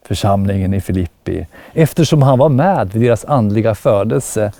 församlingen 0.05 0.75
i 0.75 0.81
Filippi, 0.81 1.47
eftersom 1.73 2.23
han 2.23 2.39
var 2.39 2.49
med 2.49 2.93
vid 2.93 3.03
deras 3.03 3.25
andliga 3.25 3.75
födelse. 3.75 4.53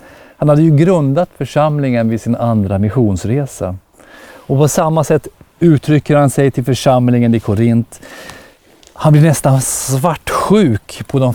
Han 0.43 0.49
hade 0.49 0.61
ju 0.61 0.75
grundat 0.75 1.29
församlingen 1.37 2.09
vid 2.09 2.21
sin 2.21 2.35
andra 2.35 2.79
missionsresa. 2.79 3.75
Och 4.23 4.57
på 4.57 4.67
samma 4.67 5.03
sätt 5.03 5.27
uttrycker 5.59 6.15
han 6.15 6.29
sig 6.29 6.51
till 6.51 6.63
församlingen 6.63 7.35
i 7.35 7.39
Korint. 7.39 8.01
Han 8.93 9.13
blir 9.13 9.21
nästan 9.21 9.61
svartsjuk 9.61 11.07
på 11.07 11.19
de 11.19 11.33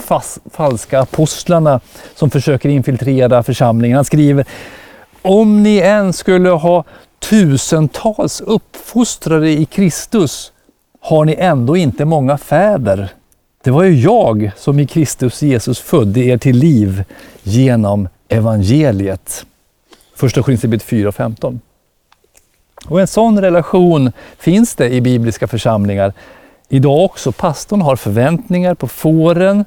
falska 0.50 1.00
apostlarna 1.00 1.81
som 2.15 2.31
försöker 2.31 2.69
infiltrera 2.69 3.43
församlingen. 3.43 3.97
Han 3.97 4.05
skriver, 4.05 4.45
om 5.23 5.62
ni 5.62 5.79
än 5.79 6.12
skulle 6.12 6.50
ha 6.50 6.85
tusentals 7.19 8.41
uppfostrare 8.41 9.50
i 9.50 9.65
Kristus 9.65 10.53
har 11.00 11.25
ni 11.25 11.37
ändå 11.38 11.77
inte 11.77 12.05
många 12.05 12.38
fäder. 12.38 13.09
Det 13.65 13.71
var 13.71 13.83
ju 13.83 14.00
jag 14.00 14.50
som 14.57 14.81
i 14.81 14.87
Kristus 14.87 15.43
Jesus 15.43 15.81
födde 15.81 16.21
er 16.21 16.38
till 16.38 16.57
liv 16.57 17.05
genom 17.43 18.09
evangeliet. 18.28 19.47
Första 20.14 20.42
Korinthierbrevet 20.42 20.82
4 20.82 21.08
och 21.08 21.14
15. 21.14 21.61
Och 22.87 23.00
en 23.00 23.06
sån 23.06 23.40
relation 23.40 24.12
finns 24.38 24.75
det 24.75 24.90
i 24.90 25.00
bibliska 25.00 25.47
församlingar 25.47 26.12
idag 26.68 27.04
också. 27.04 27.32
Pastorn 27.32 27.80
har 27.80 27.97
förväntningar 27.97 28.75
på 28.75 28.88
fåren, 28.88 29.64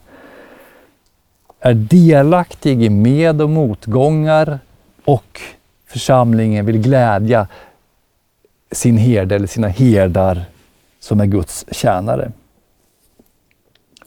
är 1.60 1.74
delaktig 1.74 2.84
i 2.84 2.90
med 2.90 3.42
och 3.42 3.50
motgångar 3.50 4.60
och 5.06 5.42
församlingen 5.88 6.66
vill 6.66 6.78
glädja 6.78 7.48
sin 8.72 8.98
herde 8.98 9.36
eller 9.36 9.48
sina 9.48 9.68
herdar 9.68 10.46
som 11.00 11.20
är 11.20 11.26
Guds 11.26 11.66
tjänare. 11.72 12.32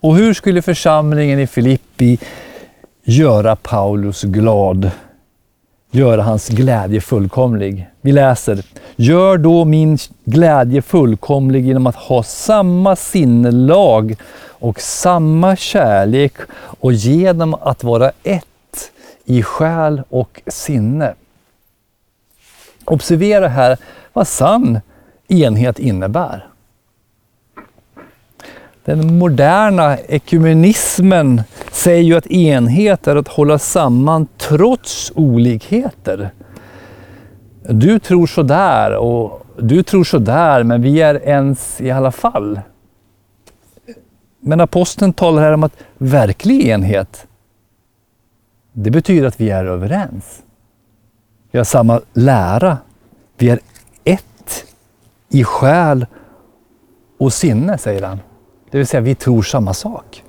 Och 0.01 0.17
hur 0.17 0.35
skulle 0.35 0.63
församlingen 0.63 1.39
i 1.39 1.47
Filippi 1.47 2.19
göra 3.05 3.57
Paulus 3.57 4.23
glad? 4.23 4.91
Göra 5.91 6.23
hans 6.23 6.49
glädje 6.49 7.01
fullkomlig? 7.01 7.89
Vi 8.01 8.13
läser, 8.13 8.65
gör 8.97 9.39
då 9.39 9.65
min 9.65 9.99
glädje 10.25 10.83
fullkomlig 10.83 11.67
genom 11.67 11.87
att 11.87 11.97
ha 11.97 12.23
samma 12.23 12.97
sinnelag 12.97 14.17
och 14.47 14.81
samma 14.81 15.57
kärlek 15.57 16.33
och 16.81 16.93
genom 16.93 17.55
att 17.55 17.85
vara 17.85 18.13
ett 18.23 18.91
i 19.25 19.43
själ 19.43 20.03
och 20.09 20.43
sinne. 20.47 21.15
Observera 22.85 23.49
här 23.49 23.79
vad 24.13 24.29
sann 24.29 24.81
enhet 25.29 25.79
innebär. 25.79 26.47
Den 28.85 29.19
moderna 29.19 29.99
ekumenismen 29.99 31.43
säger 31.73 32.03
ju 32.03 32.17
att 32.17 32.27
enhet 32.27 33.07
är 33.07 33.17
att 33.17 33.29
hålla 33.29 33.59
samman 33.59 34.27
trots 34.39 35.13
olikheter. 35.15 36.31
Du 37.63 37.99
tror 37.99 38.27
sådär 38.27 38.97
och 38.97 39.47
du 39.59 39.83
tror 39.83 40.05
sådär, 40.05 40.63
men 40.63 40.83
vi 40.83 41.03
är 41.03 41.29
ens 41.29 41.81
i 41.81 41.91
alla 41.91 42.13
fall. 42.13 42.61
Men 44.41 44.61
aposteln 44.61 45.13
talar 45.13 45.43
här 45.43 45.53
om 45.53 45.63
att 45.65 45.77
verklig 45.99 46.67
enhet, 46.67 47.27
det 48.73 48.91
betyder 48.91 49.29
att 49.29 49.41
vi 49.41 49.51
är 49.51 49.65
överens. 49.65 50.43
Vi 51.51 51.59
har 51.59 51.65
samma 51.65 52.01
lära. 52.13 52.79
Vi 53.37 53.51
är 53.51 53.61
ett 54.05 54.65
i 55.29 55.45
själ 55.45 56.07
och 57.19 57.33
sinne, 57.33 57.79
säger 57.79 58.03
han. 58.03 58.19
Det 58.75 58.79
vill 58.79 58.87
säga, 58.87 59.01
vi 59.01 59.15
tror 59.15 59.43
samma 59.43 59.75
sak. 59.75 60.23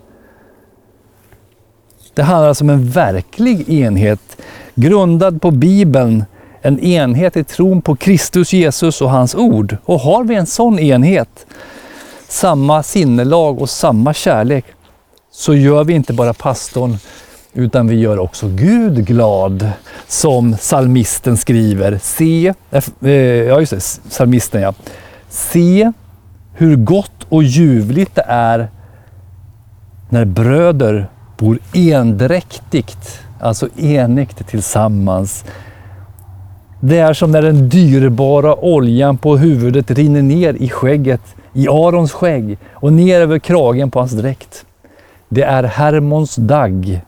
Det 2.14 2.24
handlar 2.24 2.48
alltså 2.48 2.64
om 2.64 2.70
en 2.70 2.90
verklig 2.90 3.70
enhet 3.70 4.38
grundad 4.75 5.42
på 5.42 5.52
Bibeln, 5.52 6.25
en 6.62 6.80
enhet 6.80 7.38
i 7.38 7.44
tron 7.44 7.82
på 7.82 7.96
Kristus 7.96 8.54
Jesus 8.54 9.02
och 9.02 9.10
hans 9.10 9.36
ord. 9.36 9.78
Och 9.86 10.00
har 10.00 10.24
vi 10.24 10.36
en 10.36 10.46
sån 10.46 10.80
enhet, 10.80 11.46
samma 12.28 12.84
sinnelag 12.84 13.62
och 13.62 13.70
samma 13.70 14.14
kärlek, 14.14 14.66
så 15.32 15.56
gör 15.56 15.84
vi 15.84 15.94
inte 15.94 16.14
bara 16.14 16.34
pastorn 16.34 16.98
utan 17.54 17.88
vi 17.88 17.96
gör 17.96 18.20
också 18.20 18.48
Gud 18.48 19.06
glad. 19.06 19.70
Som 20.08 20.58
salmisten 20.58 21.38
skriver. 21.38 22.00
Se, 22.02 22.54
eh, 22.72 22.84
eh, 23.02 23.12
ja 23.22 23.60
just 23.60 23.72
det, 23.72 23.82
salmisten 24.10 24.62
ja. 24.62 24.74
Se 25.30 25.92
hur 26.54 26.75
gott 26.75 27.14
och 27.29 27.44
ljuvligt 27.44 28.15
det 28.15 28.25
är 28.27 28.70
när 30.10 30.25
bröder 30.25 31.08
bor 31.38 31.60
endräktigt, 31.74 33.20
alltså 33.39 33.67
enigt 33.77 34.48
tillsammans. 34.48 35.46
Det 36.80 36.97
är 36.97 37.13
som 37.13 37.32
när 37.32 37.41
den 37.41 37.69
dyrbara 37.69 38.56
oljan 38.56 39.17
på 39.17 39.38
huvudet 39.38 39.91
rinner 39.91 40.21
ner 40.21 40.54
i 40.54 40.69
skägget, 40.69 41.36
i 41.54 41.67
Arons 41.67 42.12
skägg 42.12 42.58
och 42.73 42.93
ner 42.93 43.21
över 43.21 43.39
kragen 43.39 43.91
på 43.91 44.00
hans 44.00 44.12
dräkt. 44.12 44.65
Det 45.30 45.41
är 45.41 45.63
Hermons 45.63 46.36
dagg 46.36 47.02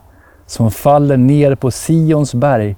som 0.46 0.72
faller 0.72 1.18
ner 1.18 1.56
på 1.56 1.72
Sions 1.72 2.34
berg, 2.34 2.76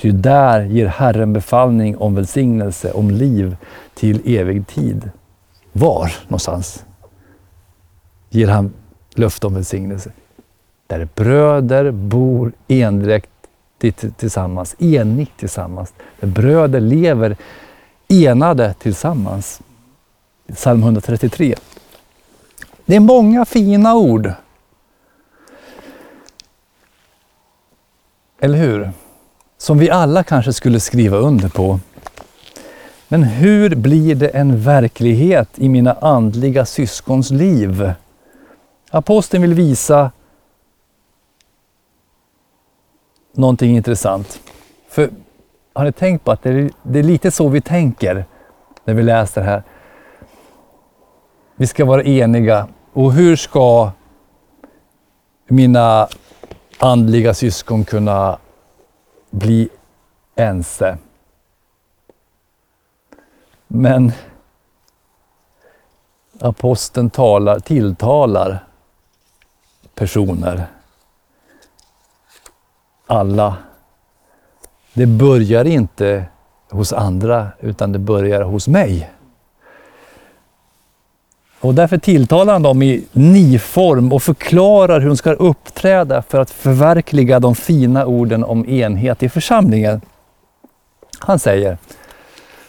ty 0.00 0.10
där 0.10 0.64
ger 0.64 0.86
Herren 0.86 1.32
befallning 1.32 1.96
om 1.96 2.14
välsignelse, 2.14 2.92
om 2.92 3.10
liv 3.10 3.56
till 3.94 4.38
evig 4.38 4.66
tid. 4.66 5.10
Var 5.72 6.12
någonstans 6.28 6.84
ger 8.30 8.48
han 8.48 8.72
löfte 9.14 9.46
om 9.46 9.54
välsignelse? 9.54 10.12
Där 10.86 11.08
bröder 11.14 11.90
bor 11.90 12.52
endräktigt 12.68 14.18
tillsammans, 14.18 14.76
enigt 14.78 15.36
tillsammans. 15.36 15.92
Där 16.20 16.28
bröder 16.28 16.80
lever 16.80 17.36
enade 18.08 18.74
tillsammans. 18.74 19.60
Psalm 20.54 20.82
133. 20.82 21.54
Det 22.86 22.96
är 22.96 23.00
många 23.00 23.44
fina 23.44 23.94
ord. 23.94 24.32
Eller 28.40 28.58
hur? 28.58 28.90
Som 29.58 29.78
vi 29.78 29.90
alla 29.90 30.22
kanske 30.24 30.52
skulle 30.52 30.80
skriva 30.80 31.16
under 31.16 31.48
på. 31.48 31.80
Men 33.12 33.22
hur 33.22 33.74
blir 33.74 34.14
det 34.14 34.28
en 34.28 34.60
verklighet 34.60 35.48
i 35.54 35.68
mina 35.68 35.92
andliga 35.92 36.66
syskons 36.66 37.30
liv? 37.30 37.92
Aposteln 38.90 39.42
vill 39.42 39.54
visa 39.54 40.10
någonting 43.32 43.76
intressant. 43.76 44.40
För 44.88 45.10
har 45.72 45.84
ni 45.84 45.92
tänkt 45.92 46.24
på 46.24 46.30
att 46.30 46.42
det 46.42 46.50
är, 46.50 46.70
det 46.82 46.98
är 46.98 47.02
lite 47.02 47.30
så 47.30 47.48
vi 47.48 47.60
tänker 47.60 48.24
när 48.84 48.94
vi 48.94 49.02
läser 49.02 49.40
det 49.40 49.46
här. 49.46 49.62
Vi 51.56 51.66
ska 51.66 51.84
vara 51.84 52.02
eniga. 52.02 52.68
Och 52.92 53.12
hur 53.12 53.36
ska 53.36 53.90
mina 55.48 56.08
andliga 56.78 57.34
syskon 57.34 57.84
kunna 57.84 58.38
bli 59.30 59.68
ense? 60.36 60.98
Men 63.74 64.12
aposteln 66.40 67.10
talar, 67.10 67.60
tilltalar 67.60 68.64
personer. 69.94 70.66
Alla. 73.06 73.56
Det 74.92 75.06
börjar 75.06 75.64
inte 75.64 76.24
hos 76.70 76.92
andra 76.92 77.48
utan 77.60 77.92
det 77.92 77.98
börjar 77.98 78.42
hos 78.42 78.68
mig. 78.68 79.10
Och 81.60 81.74
därför 81.74 81.98
tilltalar 81.98 82.52
han 82.52 82.62
dem 82.62 82.82
i 82.82 83.04
ni-form 83.12 84.12
och 84.12 84.22
förklarar 84.22 85.00
hur 85.00 85.08
de 85.08 85.16
ska 85.16 85.32
uppträda 85.32 86.22
för 86.22 86.40
att 86.40 86.50
förverkliga 86.50 87.40
de 87.40 87.54
fina 87.54 88.06
orden 88.06 88.44
om 88.44 88.66
enhet 88.66 89.22
i 89.22 89.28
församlingen. 89.28 90.00
Han 91.18 91.38
säger 91.38 91.78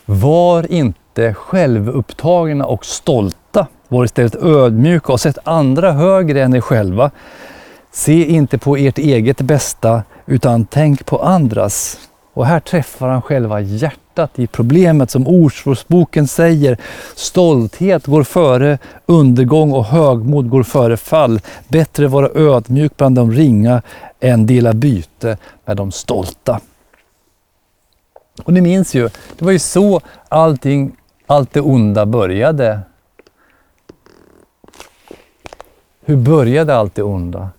var 0.05 0.71
inte 0.71 1.33
självupptagna 1.33 2.65
och 2.65 2.85
stolta. 2.85 3.67
Var 3.87 4.05
istället 4.05 4.35
ödmjuka 4.35 5.13
och 5.13 5.19
sätt 5.19 5.37
andra 5.43 5.91
högre 5.91 6.43
än 6.43 6.55
er 6.55 6.61
själva. 6.61 7.11
Se 7.91 8.25
inte 8.25 8.57
på 8.57 8.77
ert 8.77 8.97
eget 8.97 9.41
bästa 9.41 10.03
utan 10.25 10.65
tänk 10.65 11.05
på 11.05 11.23
andras. 11.23 11.97
Och 12.33 12.45
här 12.45 12.59
träffar 12.59 13.07
han 13.07 13.21
själva 13.21 13.61
hjärtat 13.61 14.39
i 14.39 14.47
problemet 14.47 15.11
som 15.11 15.27
Ordspråksboken 15.27 16.27
säger. 16.27 16.77
Stolthet 17.15 18.05
går 18.05 18.23
före 18.23 18.77
undergång 19.05 19.71
och 19.71 19.85
högmod 19.85 20.49
går 20.49 20.63
före 20.63 20.97
fall. 20.97 21.39
Bättre 21.67 22.07
vara 22.07 22.29
ödmjuk 22.35 22.97
bland 22.97 23.15
de 23.15 23.31
ringa 23.31 23.81
än 24.19 24.45
dela 24.45 24.73
byte 24.73 25.37
med 25.65 25.77
de 25.77 25.91
stolta. 25.91 26.59
Och 28.43 28.53
ni 28.53 28.61
minns 28.61 28.95
ju, 28.95 29.09
det 29.37 29.45
var 29.45 29.51
ju 29.51 29.59
så 29.59 30.01
allting, 30.29 30.97
allt 31.25 31.53
det 31.53 31.61
onda 31.61 32.05
började. 32.05 32.79
Hur 36.01 36.17
började 36.17 36.75
allt 36.75 36.95
det 36.95 37.03
onda? 37.03 37.49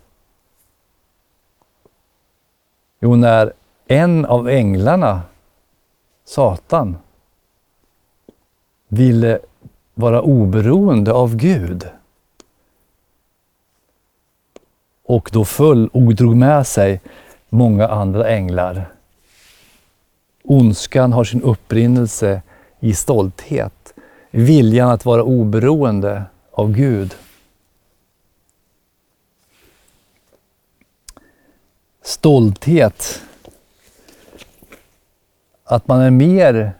Jo, 3.00 3.16
när 3.16 3.52
en 3.86 4.24
av 4.24 4.48
änglarna, 4.48 5.22
Satan, 6.24 6.96
ville 8.88 9.38
vara 9.94 10.22
oberoende 10.22 11.12
av 11.12 11.36
Gud. 11.36 11.88
Och 15.04 15.30
då 15.32 15.44
föll 15.44 15.88
och 15.88 16.14
drog 16.14 16.36
med 16.36 16.66
sig 16.66 17.00
många 17.48 17.88
andra 17.88 18.28
änglar. 18.28 18.86
Ondskan 20.44 21.12
har 21.12 21.24
sin 21.24 21.42
upprinnelse 21.42 22.42
i 22.80 22.94
stolthet, 22.94 23.94
viljan 24.30 24.90
att 24.90 25.04
vara 25.04 25.22
oberoende 25.22 26.22
av 26.52 26.72
Gud. 26.72 27.14
Stolthet, 32.02 33.22
att 35.64 35.88
man 35.88 36.00
är 36.00 36.10
mer 36.10 36.72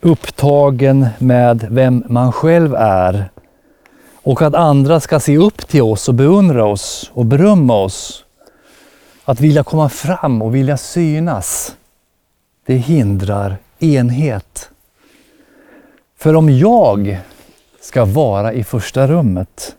upptagen 0.00 1.06
med 1.18 1.66
vem 1.70 2.04
man 2.08 2.32
själv 2.32 2.74
är 2.74 3.30
och 4.22 4.42
att 4.42 4.54
andra 4.54 5.00
ska 5.00 5.20
se 5.20 5.38
upp 5.38 5.68
till 5.68 5.82
oss 5.82 6.08
och 6.08 6.14
beundra 6.14 6.64
oss 6.64 7.10
och 7.14 7.26
berömma 7.26 7.74
oss. 7.74 8.24
Att 9.24 9.40
vilja 9.40 9.64
komma 9.64 9.88
fram 9.88 10.42
och 10.42 10.54
vilja 10.54 10.76
synas 10.76 11.76
det 12.66 12.76
hindrar 12.76 13.56
enhet. 13.78 14.70
För 16.16 16.34
om 16.34 16.50
jag 16.50 17.18
ska 17.80 18.04
vara 18.04 18.52
i 18.52 18.64
första 18.64 19.06
rummet, 19.06 19.76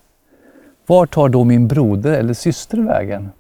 var 0.86 1.06
tar 1.06 1.30
då 1.30 1.44
min 1.44 1.68
broder 1.68 2.12
eller 2.12 2.34
syster 2.34 2.78
vägen? 2.78 3.32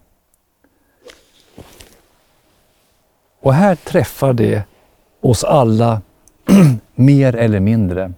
Och 3.39 3.53
här 3.53 3.75
träffar 3.75 4.33
det 4.33 4.63
oss 5.21 5.43
alla 5.43 6.01
mer 6.95 7.35
eller 7.35 7.59
mindre. 7.59 8.13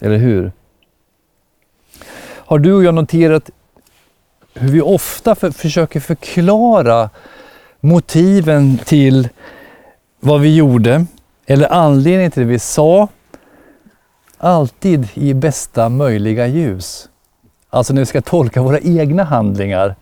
Eller 0.00 0.16
hur? 0.16 0.52
Har 2.48 2.58
du 2.58 2.74
och 2.74 2.84
jag 2.84 2.94
noterat 2.94 3.50
hur 4.54 4.68
vi 4.68 4.80
ofta 4.80 5.34
för, 5.34 5.50
försöker 5.50 6.00
förklara 6.00 7.10
motiven 7.80 8.78
till 8.78 9.28
vad 10.20 10.40
vi 10.40 10.56
gjorde 10.56 11.06
eller 11.46 11.72
anledningen 11.72 12.30
till 12.30 12.42
det 12.42 12.48
vi 12.48 12.58
sa 12.58 13.08
alltid 14.38 15.08
i 15.14 15.34
bästa 15.34 15.88
möjliga 15.88 16.46
ljus. 16.46 17.08
Alltså 17.70 17.92
när 17.92 18.02
vi 18.02 18.06
ska 18.06 18.20
tolka 18.20 18.62
våra 18.62 18.78
egna 18.80 19.24
handlingar. 19.24 19.96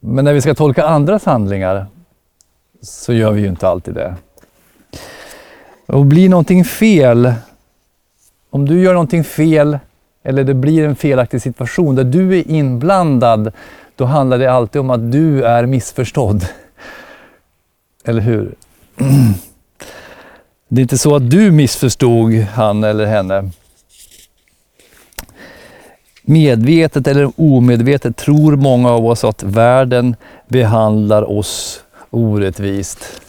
Men 0.00 0.24
när 0.24 0.32
vi 0.32 0.40
ska 0.40 0.54
tolka 0.54 0.86
andras 0.86 1.24
handlingar 1.24 1.86
så 2.82 3.12
gör 3.12 3.32
vi 3.32 3.40
ju 3.40 3.48
inte 3.48 3.68
alltid 3.68 3.94
det. 3.94 4.14
Och 5.86 6.06
blir 6.06 6.28
någonting 6.28 6.64
fel, 6.64 7.32
om 8.50 8.68
du 8.68 8.82
gör 8.82 8.92
någonting 8.92 9.24
fel 9.24 9.78
eller 10.22 10.44
det 10.44 10.54
blir 10.54 10.84
en 10.84 10.96
felaktig 10.96 11.42
situation 11.42 11.94
där 11.94 12.04
du 12.04 12.38
är 12.38 12.50
inblandad, 12.50 13.52
då 13.96 14.04
handlar 14.04 14.38
det 14.38 14.52
alltid 14.52 14.80
om 14.80 14.90
att 14.90 15.12
du 15.12 15.44
är 15.44 15.66
missförstådd. 15.66 16.46
Eller 18.08 18.20
hur? 18.20 18.54
Det 20.68 20.80
är 20.80 20.82
inte 20.82 20.98
så 20.98 21.16
att 21.16 21.30
du 21.30 21.50
missförstod 21.50 22.34
han 22.34 22.84
eller 22.84 23.06
henne. 23.06 23.50
Medvetet 26.22 27.06
eller 27.06 27.32
omedvetet 27.36 28.16
tror 28.16 28.56
många 28.56 28.90
av 28.90 29.06
oss 29.06 29.24
att 29.24 29.42
världen 29.42 30.16
behandlar 30.48 31.30
oss 31.30 31.82
orättvist. 32.10 33.22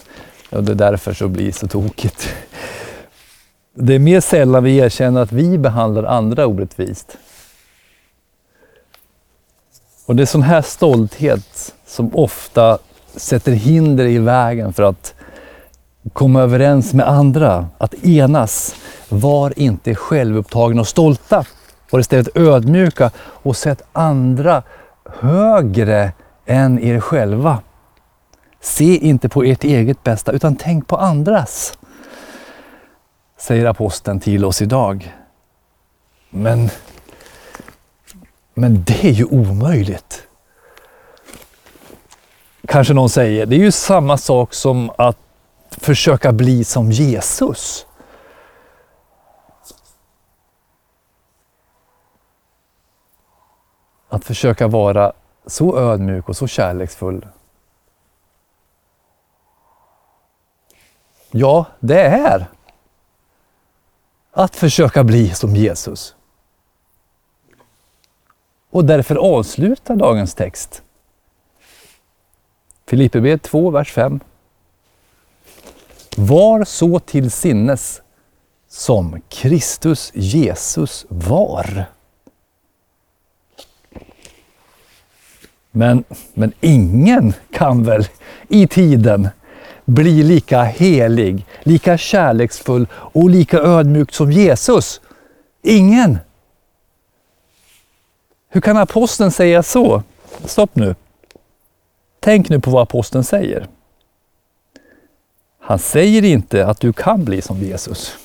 Och 0.49 0.63
det 0.63 0.71
är 0.71 0.75
därför 0.75 1.13
så 1.13 1.27
blir 1.27 1.51
så 1.51 1.67
tokigt. 1.67 2.35
Det 3.73 3.95
är 3.95 3.99
mer 3.99 4.21
sällan 4.21 4.63
vi 4.63 4.77
erkänner 4.77 5.21
att 5.21 5.31
vi 5.31 5.57
behandlar 5.57 6.03
andra 6.03 6.47
orättvist. 6.47 7.17
Och 10.05 10.15
det 10.15 10.23
är 10.23 10.25
sån 10.25 10.41
här 10.41 10.61
stolthet 10.61 11.75
som 11.85 12.15
ofta 12.15 12.77
sätter 13.17 13.51
hinder 13.51 14.05
i 14.05 14.17
vägen 14.17 14.73
för 14.73 14.83
att 14.83 15.13
komma 16.13 16.41
överens 16.41 16.93
med 16.93 17.07
andra, 17.07 17.67
att 17.77 17.93
enas. 17.93 18.75
Var 19.09 19.59
inte 19.59 19.95
självupptagna 19.95 20.81
och 20.81 20.87
stolta. 20.87 21.45
Var 21.89 21.99
istället 21.99 22.37
ödmjuka 22.37 23.11
och 23.17 23.57
sätt 23.57 23.81
andra 23.93 24.63
högre 25.05 26.11
än 26.45 26.79
er 26.79 26.99
själva. 26.99 27.59
Se 28.61 28.97
inte 28.97 29.29
på 29.29 29.43
ert 29.43 29.63
eget 29.63 30.03
bästa 30.03 30.31
utan 30.31 30.55
tänk 30.55 30.87
på 30.87 30.97
andras. 30.97 31.77
Säger 33.37 33.65
aposteln 33.65 34.19
till 34.19 34.45
oss 34.45 34.61
idag. 34.61 35.15
Men, 36.29 36.69
men 38.53 38.83
det 38.83 39.03
är 39.03 39.11
ju 39.11 39.25
omöjligt. 39.25 40.26
Kanske 42.67 42.93
någon 42.93 43.09
säger, 43.09 43.45
det 43.45 43.55
är 43.55 43.59
ju 43.59 43.71
samma 43.71 44.17
sak 44.17 44.53
som 44.53 44.91
att 44.97 45.17
försöka 45.69 46.31
bli 46.31 46.63
som 46.63 46.91
Jesus. 46.91 47.85
Att 54.09 54.25
försöka 54.25 54.67
vara 54.67 55.13
så 55.45 55.77
ödmjuk 55.77 56.29
och 56.29 56.37
så 56.37 56.47
kärleksfull. 56.47 57.27
Ja, 61.31 61.65
det 61.79 62.01
är 62.01 62.47
att 64.31 64.55
försöka 64.55 65.03
bli 65.03 65.33
som 65.33 65.55
Jesus. 65.55 66.15
Och 68.69 68.85
därför 68.85 69.15
avslutar 69.15 69.95
dagens 69.95 70.33
text. 70.33 70.83
Filipperbrevet 72.87 73.43
2, 73.43 73.69
vers 73.69 73.91
5. 73.91 74.19
Var 76.17 76.63
så 76.63 76.99
till 76.99 77.31
sinnes 77.31 78.01
som 78.69 79.21
Kristus 79.29 80.11
Jesus 80.15 81.05
var. 81.09 81.85
Men, 85.71 86.03
men 86.33 86.53
ingen 86.61 87.33
kan 87.51 87.83
väl 87.83 88.07
i 88.49 88.67
tiden 88.67 89.29
bli 89.85 90.23
lika 90.23 90.63
helig, 90.63 91.45
lika 91.63 91.97
kärleksfull 91.97 92.87
och 92.93 93.29
lika 93.29 93.57
ödmjuk 93.59 94.13
som 94.13 94.31
Jesus? 94.31 95.01
Ingen! 95.61 96.17
Hur 98.49 98.61
kan 98.61 98.77
aposteln 98.77 99.31
säga 99.31 99.63
så? 99.63 100.03
Stopp 100.45 100.75
nu. 100.75 100.95
Tänk 102.27 102.49
nu 102.49 102.59
på 102.59 102.71
vad 102.71 102.81
aposteln 102.81 103.23
säger. 103.23 103.67
Han 105.59 105.79
säger 105.79 106.23
inte 106.23 106.67
att 106.67 106.79
du 106.79 106.93
kan 106.93 107.25
bli 107.25 107.41
som 107.41 107.57
Jesus. 107.57 108.17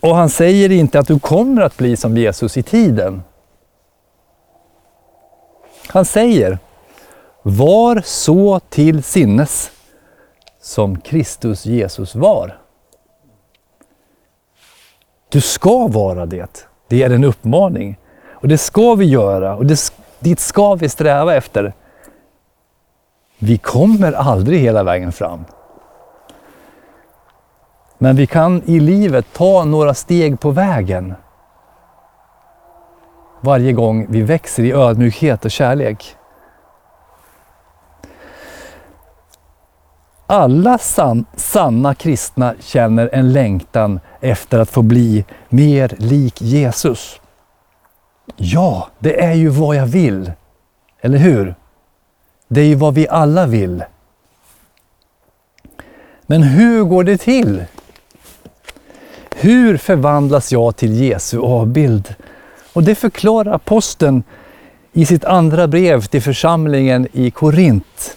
Och 0.00 0.16
han 0.16 0.30
säger 0.30 0.72
inte 0.72 0.98
att 0.98 1.06
du 1.06 1.18
kommer 1.18 1.62
att 1.62 1.76
bli 1.76 1.96
som 1.96 2.16
Jesus 2.16 2.56
i 2.56 2.62
tiden. 2.62 3.22
Han 5.86 6.04
säger, 6.04 6.58
var 7.42 8.02
så 8.04 8.60
till 8.60 9.02
sinnes 9.02 9.70
som 10.60 11.00
Kristus 11.00 11.66
Jesus 11.66 12.14
var. 12.14 12.58
Du 15.28 15.40
ska 15.40 15.86
vara 15.86 16.26
det. 16.26 16.66
Det 16.88 17.02
är 17.02 17.10
en 17.10 17.24
uppmaning. 17.24 17.98
Och 18.30 18.48
det 18.48 18.58
ska 18.58 18.94
vi 18.94 19.04
göra 19.04 19.56
och 19.56 19.66
det, 19.66 19.92
dit 20.22 20.40
ska 20.40 20.74
vi 20.74 20.88
sträva 20.88 21.34
efter. 21.34 21.72
Vi 23.38 23.58
kommer 23.58 24.12
aldrig 24.12 24.60
hela 24.60 24.82
vägen 24.82 25.12
fram. 25.12 25.44
Men 27.98 28.16
vi 28.16 28.26
kan 28.26 28.62
i 28.66 28.80
livet 28.80 29.26
ta 29.32 29.64
några 29.64 29.94
steg 29.94 30.40
på 30.40 30.50
vägen. 30.50 31.14
Varje 33.40 33.72
gång 33.72 34.06
vi 34.08 34.22
växer 34.22 34.62
i 34.62 34.72
ödmjukhet 34.72 35.44
och 35.44 35.50
kärlek. 35.50 36.16
Alla 40.26 40.78
san 40.78 41.24
sanna 41.36 41.94
kristna 41.94 42.54
känner 42.60 43.10
en 43.12 43.32
längtan 43.32 44.00
efter 44.20 44.58
att 44.58 44.70
få 44.70 44.82
bli 44.82 45.24
mer 45.48 45.94
lik 45.98 46.42
Jesus. 46.42 47.21
Ja, 48.36 48.88
det 48.98 49.24
är 49.24 49.32
ju 49.32 49.48
vad 49.48 49.76
jag 49.76 49.86
vill. 49.86 50.32
Eller 51.00 51.18
hur? 51.18 51.54
Det 52.48 52.60
är 52.60 52.64
ju 52.64 52.74
vad 52.74 52.94
vi 52.94 53.08
alla 53.08 53.46
vill. 53.46 53.84
Men 56.26 56.42
hur 56.42 56.84
går 56.84 57.04
det 57.04 57.18
till? 57.18 57.64
Hur 59.36 59.76
förvandlas 59.76 60.52
jag 60.52 60.76
till 60.76 61.02
Jesu 61.02 61.38
avbild? 61.38 62.14
Och 62.72 62.82
det 62.82 62.94
förklarar 62.94 63.52
aposteln 63.52 64.22
i 64.92 65.06
sitt 65.06 65.24
andra 65.24 65.66
brev 65.66 66.02
till 66.02 66.22
församlingen 66.22 67.08
i 67.12 67.30
Korint. 67.30 68.16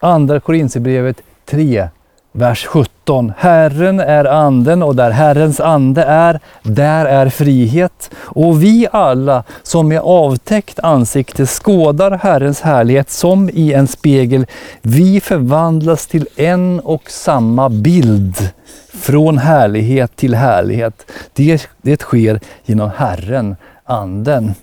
Andra 0.00 0.40
Korintierbrevet 0.40 1.22
3, 1.44 1.88
vers 2.32 2.66
17. 2.66 3.32
Herren 3.36 4.00
är 4.00 4.24
anden 4.24 4.82
och 4.82 4.96
där 4.96 5.10
Herrens 5.10 5.60
ande 5.60 6.02
är, 6.02 6.40
där 6.62 7.06
är 7.06 7.28
frihet. 7.28 8.10
Och 8.16 8.62
vi 8.62 8.88
alla 8.92 9.44
som 9.62 9.88
med 9.88 10.00
avtäckt 10.00 10.78
ansikte 10.78 11.46
skådar 11.46 12.10
Herrens 12.10 12.60
härlighet 12.60 13.10
som 13.10 13.50
i 13.50 13.72
en 13.72 13.88
spegel, 13.88 14.46
vi 14.82 15.20
förvandlas 15.20 16.06
till 16.06 16.28
en 16.36 16.80
och 16.80 17.10
samma 17.10 17.68
bild 17.68 18.50
från 18.92 19.38
härlighet 19.38 20.16
till 20.16 20.34
härlighet. 20.34 21.10
Det, 21.32 21.68
det 21.82 22.00
sker 22.00 22.40
genom 22.64 22.90
Herren, 22.96 23.56
anden. 23.84 24.54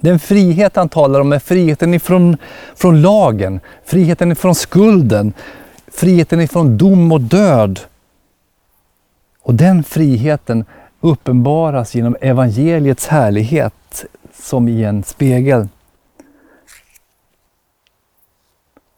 Den 0.00 0.18
frihet 0.18 0.76
han 0.76 0.88
talar 0.88 1.20
om 1.20 1.32
är 1.32 1.38
friheten 1.38 1.94
ifrån 1.94 2.36
från 2.74 3.02
lagen, 3.02 3.60
friheten 3.84 4.32
ifrån 4.32 4.54
skulden, 4.54 5.32
friheten 5.96 6.40
ifrån 6.40 6.78
dom 6.78 7.12
och 7.12 7.20
död. 7.20 7.80
Och 9.42 9.54
den 9.54 9.84
friheten 9.84 10.64
uppenbaras 11.00 11.94
genom 11.94 12.16
evangeliets 12.20 13.06
härlighet 13.06 14.04
som 14.34 14.68
i 14.68 14.84
en 14.84 15.04
spegel. 15.04 15.68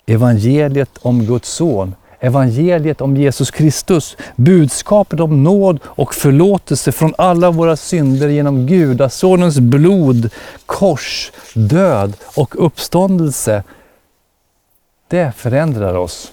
Evangeliet 0.07 0.99
om 1.03 1.25
Guds 1.27 1.49
son, 1.49 1.95
evangeliet 2.21 3.01
om 3.01 3.17
Jesus 3.17 3.51
Kristus, 3.51 4.17
budskapet 4.37 5.21
om 5.21 5.43
nåd 5.43 5.81
och 5.85 6.15
förlåtelse 6.15 6.93
från 6.93 7.15
alla 7.19 7.51
våra 7.51 7.77
synder 7.77 8.29
genom 8.29 8.67
Gudasonens 8.67 9.59
blod, 9.59 10.31
kors, 10.67 11.33
död 11.55 12.17
och 12.37 12.67
uppståndelse. 12.67 13.63
Det 15.09 15.33
förändrar 15.37 15.95
oss. 15.95 16.33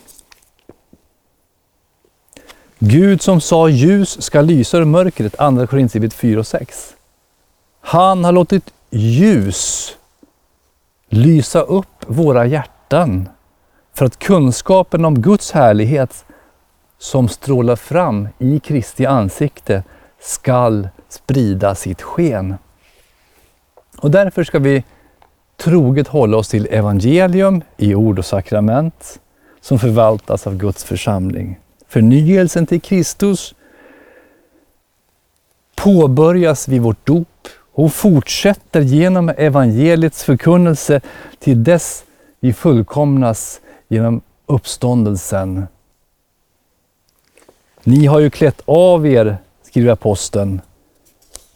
Gud 2.88 3.22
som 3.22 3.42
sa 3.42 3.70
ljus 3.70 4.22
ska 4.22 4.42
lysa 4.42 4.78
ur 4.78 4.86
mörkret, 4.86 5.40
Andra 5.40 5.68
Korinthierbrevet 5.68 6.14
4 6.14 6.40
och 6.40 6.48
6. 6.48 6.96
Han 7.82 8.24
har 8.24 8.32
låtit 8.32 8.74
ljus 8.90 9.96
lysa 11.10 11.62
upp 11.62 12.06
våra 12.08 12.46
hjärtan 12.46 13.30
för 13.94 14.06
att 14.06 14.20
kunskapen 14.20 15.06
om 15.06 15.22
Guds 15.22 15.52
härlighet 15.52 16.26
som 16.98 17.28
strålar 17.28 17.76
fram 17.76 18.28
i 18.40 18.60
Kristi 18.60 19.06
ansikte 19.06 19.84
skall 20.20 20.90
sprida 21.10 21.76
sitt 21.76 22.02
sken. 22.02 22.56
Och 23.98 24.12
därför 24.12 24.44
ska 24.44 24.60
vi 24.60 24.84
troget 25.58 26.08
hålla 26.08 26.38
oss 26.38 26.48
till 26.48 26.68
evangelium 26.72 27.62
i 27.78 27.96
ord 27.96 28.20
och 28.20 28.26
sakrament 28.26 29.20
som 29.62 29.80
förvaltas 29.80 30.48
av 30.48 30.58
Guds 30.58 30.84
församling. 30.84 31.60
Förnyelsen 31.88 32.66
till 32.66 32.82
Kristus 32.82 33.54
påbörjas 35.76 36.68
vid 36.68 36.82
vårt 36.82 37.06
dop 37.06 37.48
och 37.74 37.94
fortsätter 37.94 38.82
genom 38.82 39.30
evangeliets 39.30 40.24
förkunnelse 40.24 41.02
till 41.40 41.64
dess 41.64 42.04
vi 42.40 42.54
fullkomnas 42.54 43.62
genom 43.88 44.22
uppståndelsen. 44.46 45.68
Ni 47.84 48.06
har 48.06 48.20
ju 48.20 48.30
klätt 48.30 48.62
av 48.66 49.08
er, 49.08 49.38
skriver 49.64 49.92
aposteln, 49.92 50.62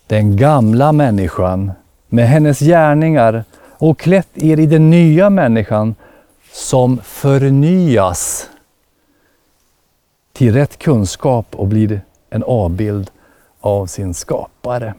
den 0.07 0.37
gamla 0.37 0.91
människan 0.91 1.71
med 2.07 2.27
hennes 2.27 2.59
gärningar 2.59 3.43
och 3.77 3.99
klätt 3.99 4.29
er 4.33 4.59
i 4.59 4.65
den 4.65 4.89
nya 4.89 5.29
människan 5.29 5.95
som 6.51 6.97
förnyas 7.03 8.49
till 10.39 10.53
rätt 10.53 10.77
kunskap 10.77 11.55
och 11.55 11.67
blir 11.67 12.01
en 12.29 12.43
avbild 12.43 13.11
av 13.59 13.85
sin 13.85 14.13
skapare. 14.13 14.93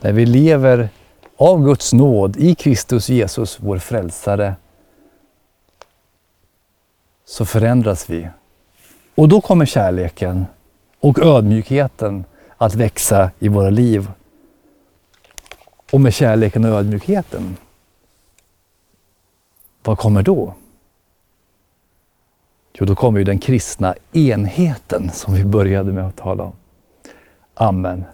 När 0.00 0.12
vi 0.12 0.26
lever 0.26 0.88
av 1.36 1.64
Guds 1.64 1.92
nåd 1.92 2.36
i 2.36 2.54
Kristus 2.54 3.08
Jesus, 3.08 3.60
vår 3.60 3.78
frälsare, 3.78 4.54
så 7.24 7.44
förändras 7.44 8.10
vi. 8.10 8.28
Och 9.14 9.28
då 9.28 9.40
kommer 9.40 9.66
kärleken 9.66 10.46
och 11.00 11.18
ödmjukheten 11.18 12.24
att 12.56 12.74
växa 12.74 13.30
i 13.38 13.48
våra 13.48 13.70
liv. 13.70 14.10
Och 15.92 16.00
med 16.00 16.14
kärleken 16.14 16.64
och 16.64 16.70
ödmjukheten, 16.70 17.56
vad 19.82 19.98
kommer 19.98 20.22
då? 20.22 20.54
Jo, 22.80 22.86
då 22.86 22.94
kommer 22.94 23.18
ju 23.18 23.24
den 23.24 23.38
kristna 23.38 23.94
enheten 24.12 25.10
som 25.12 25.34
vi 25.34 25.44
började 25.44 25.92
med 25.92 26.06
att 26.06 26.16
tala 26.16 26.42
om. 26.42 26.52
Amen. 27.54 28.04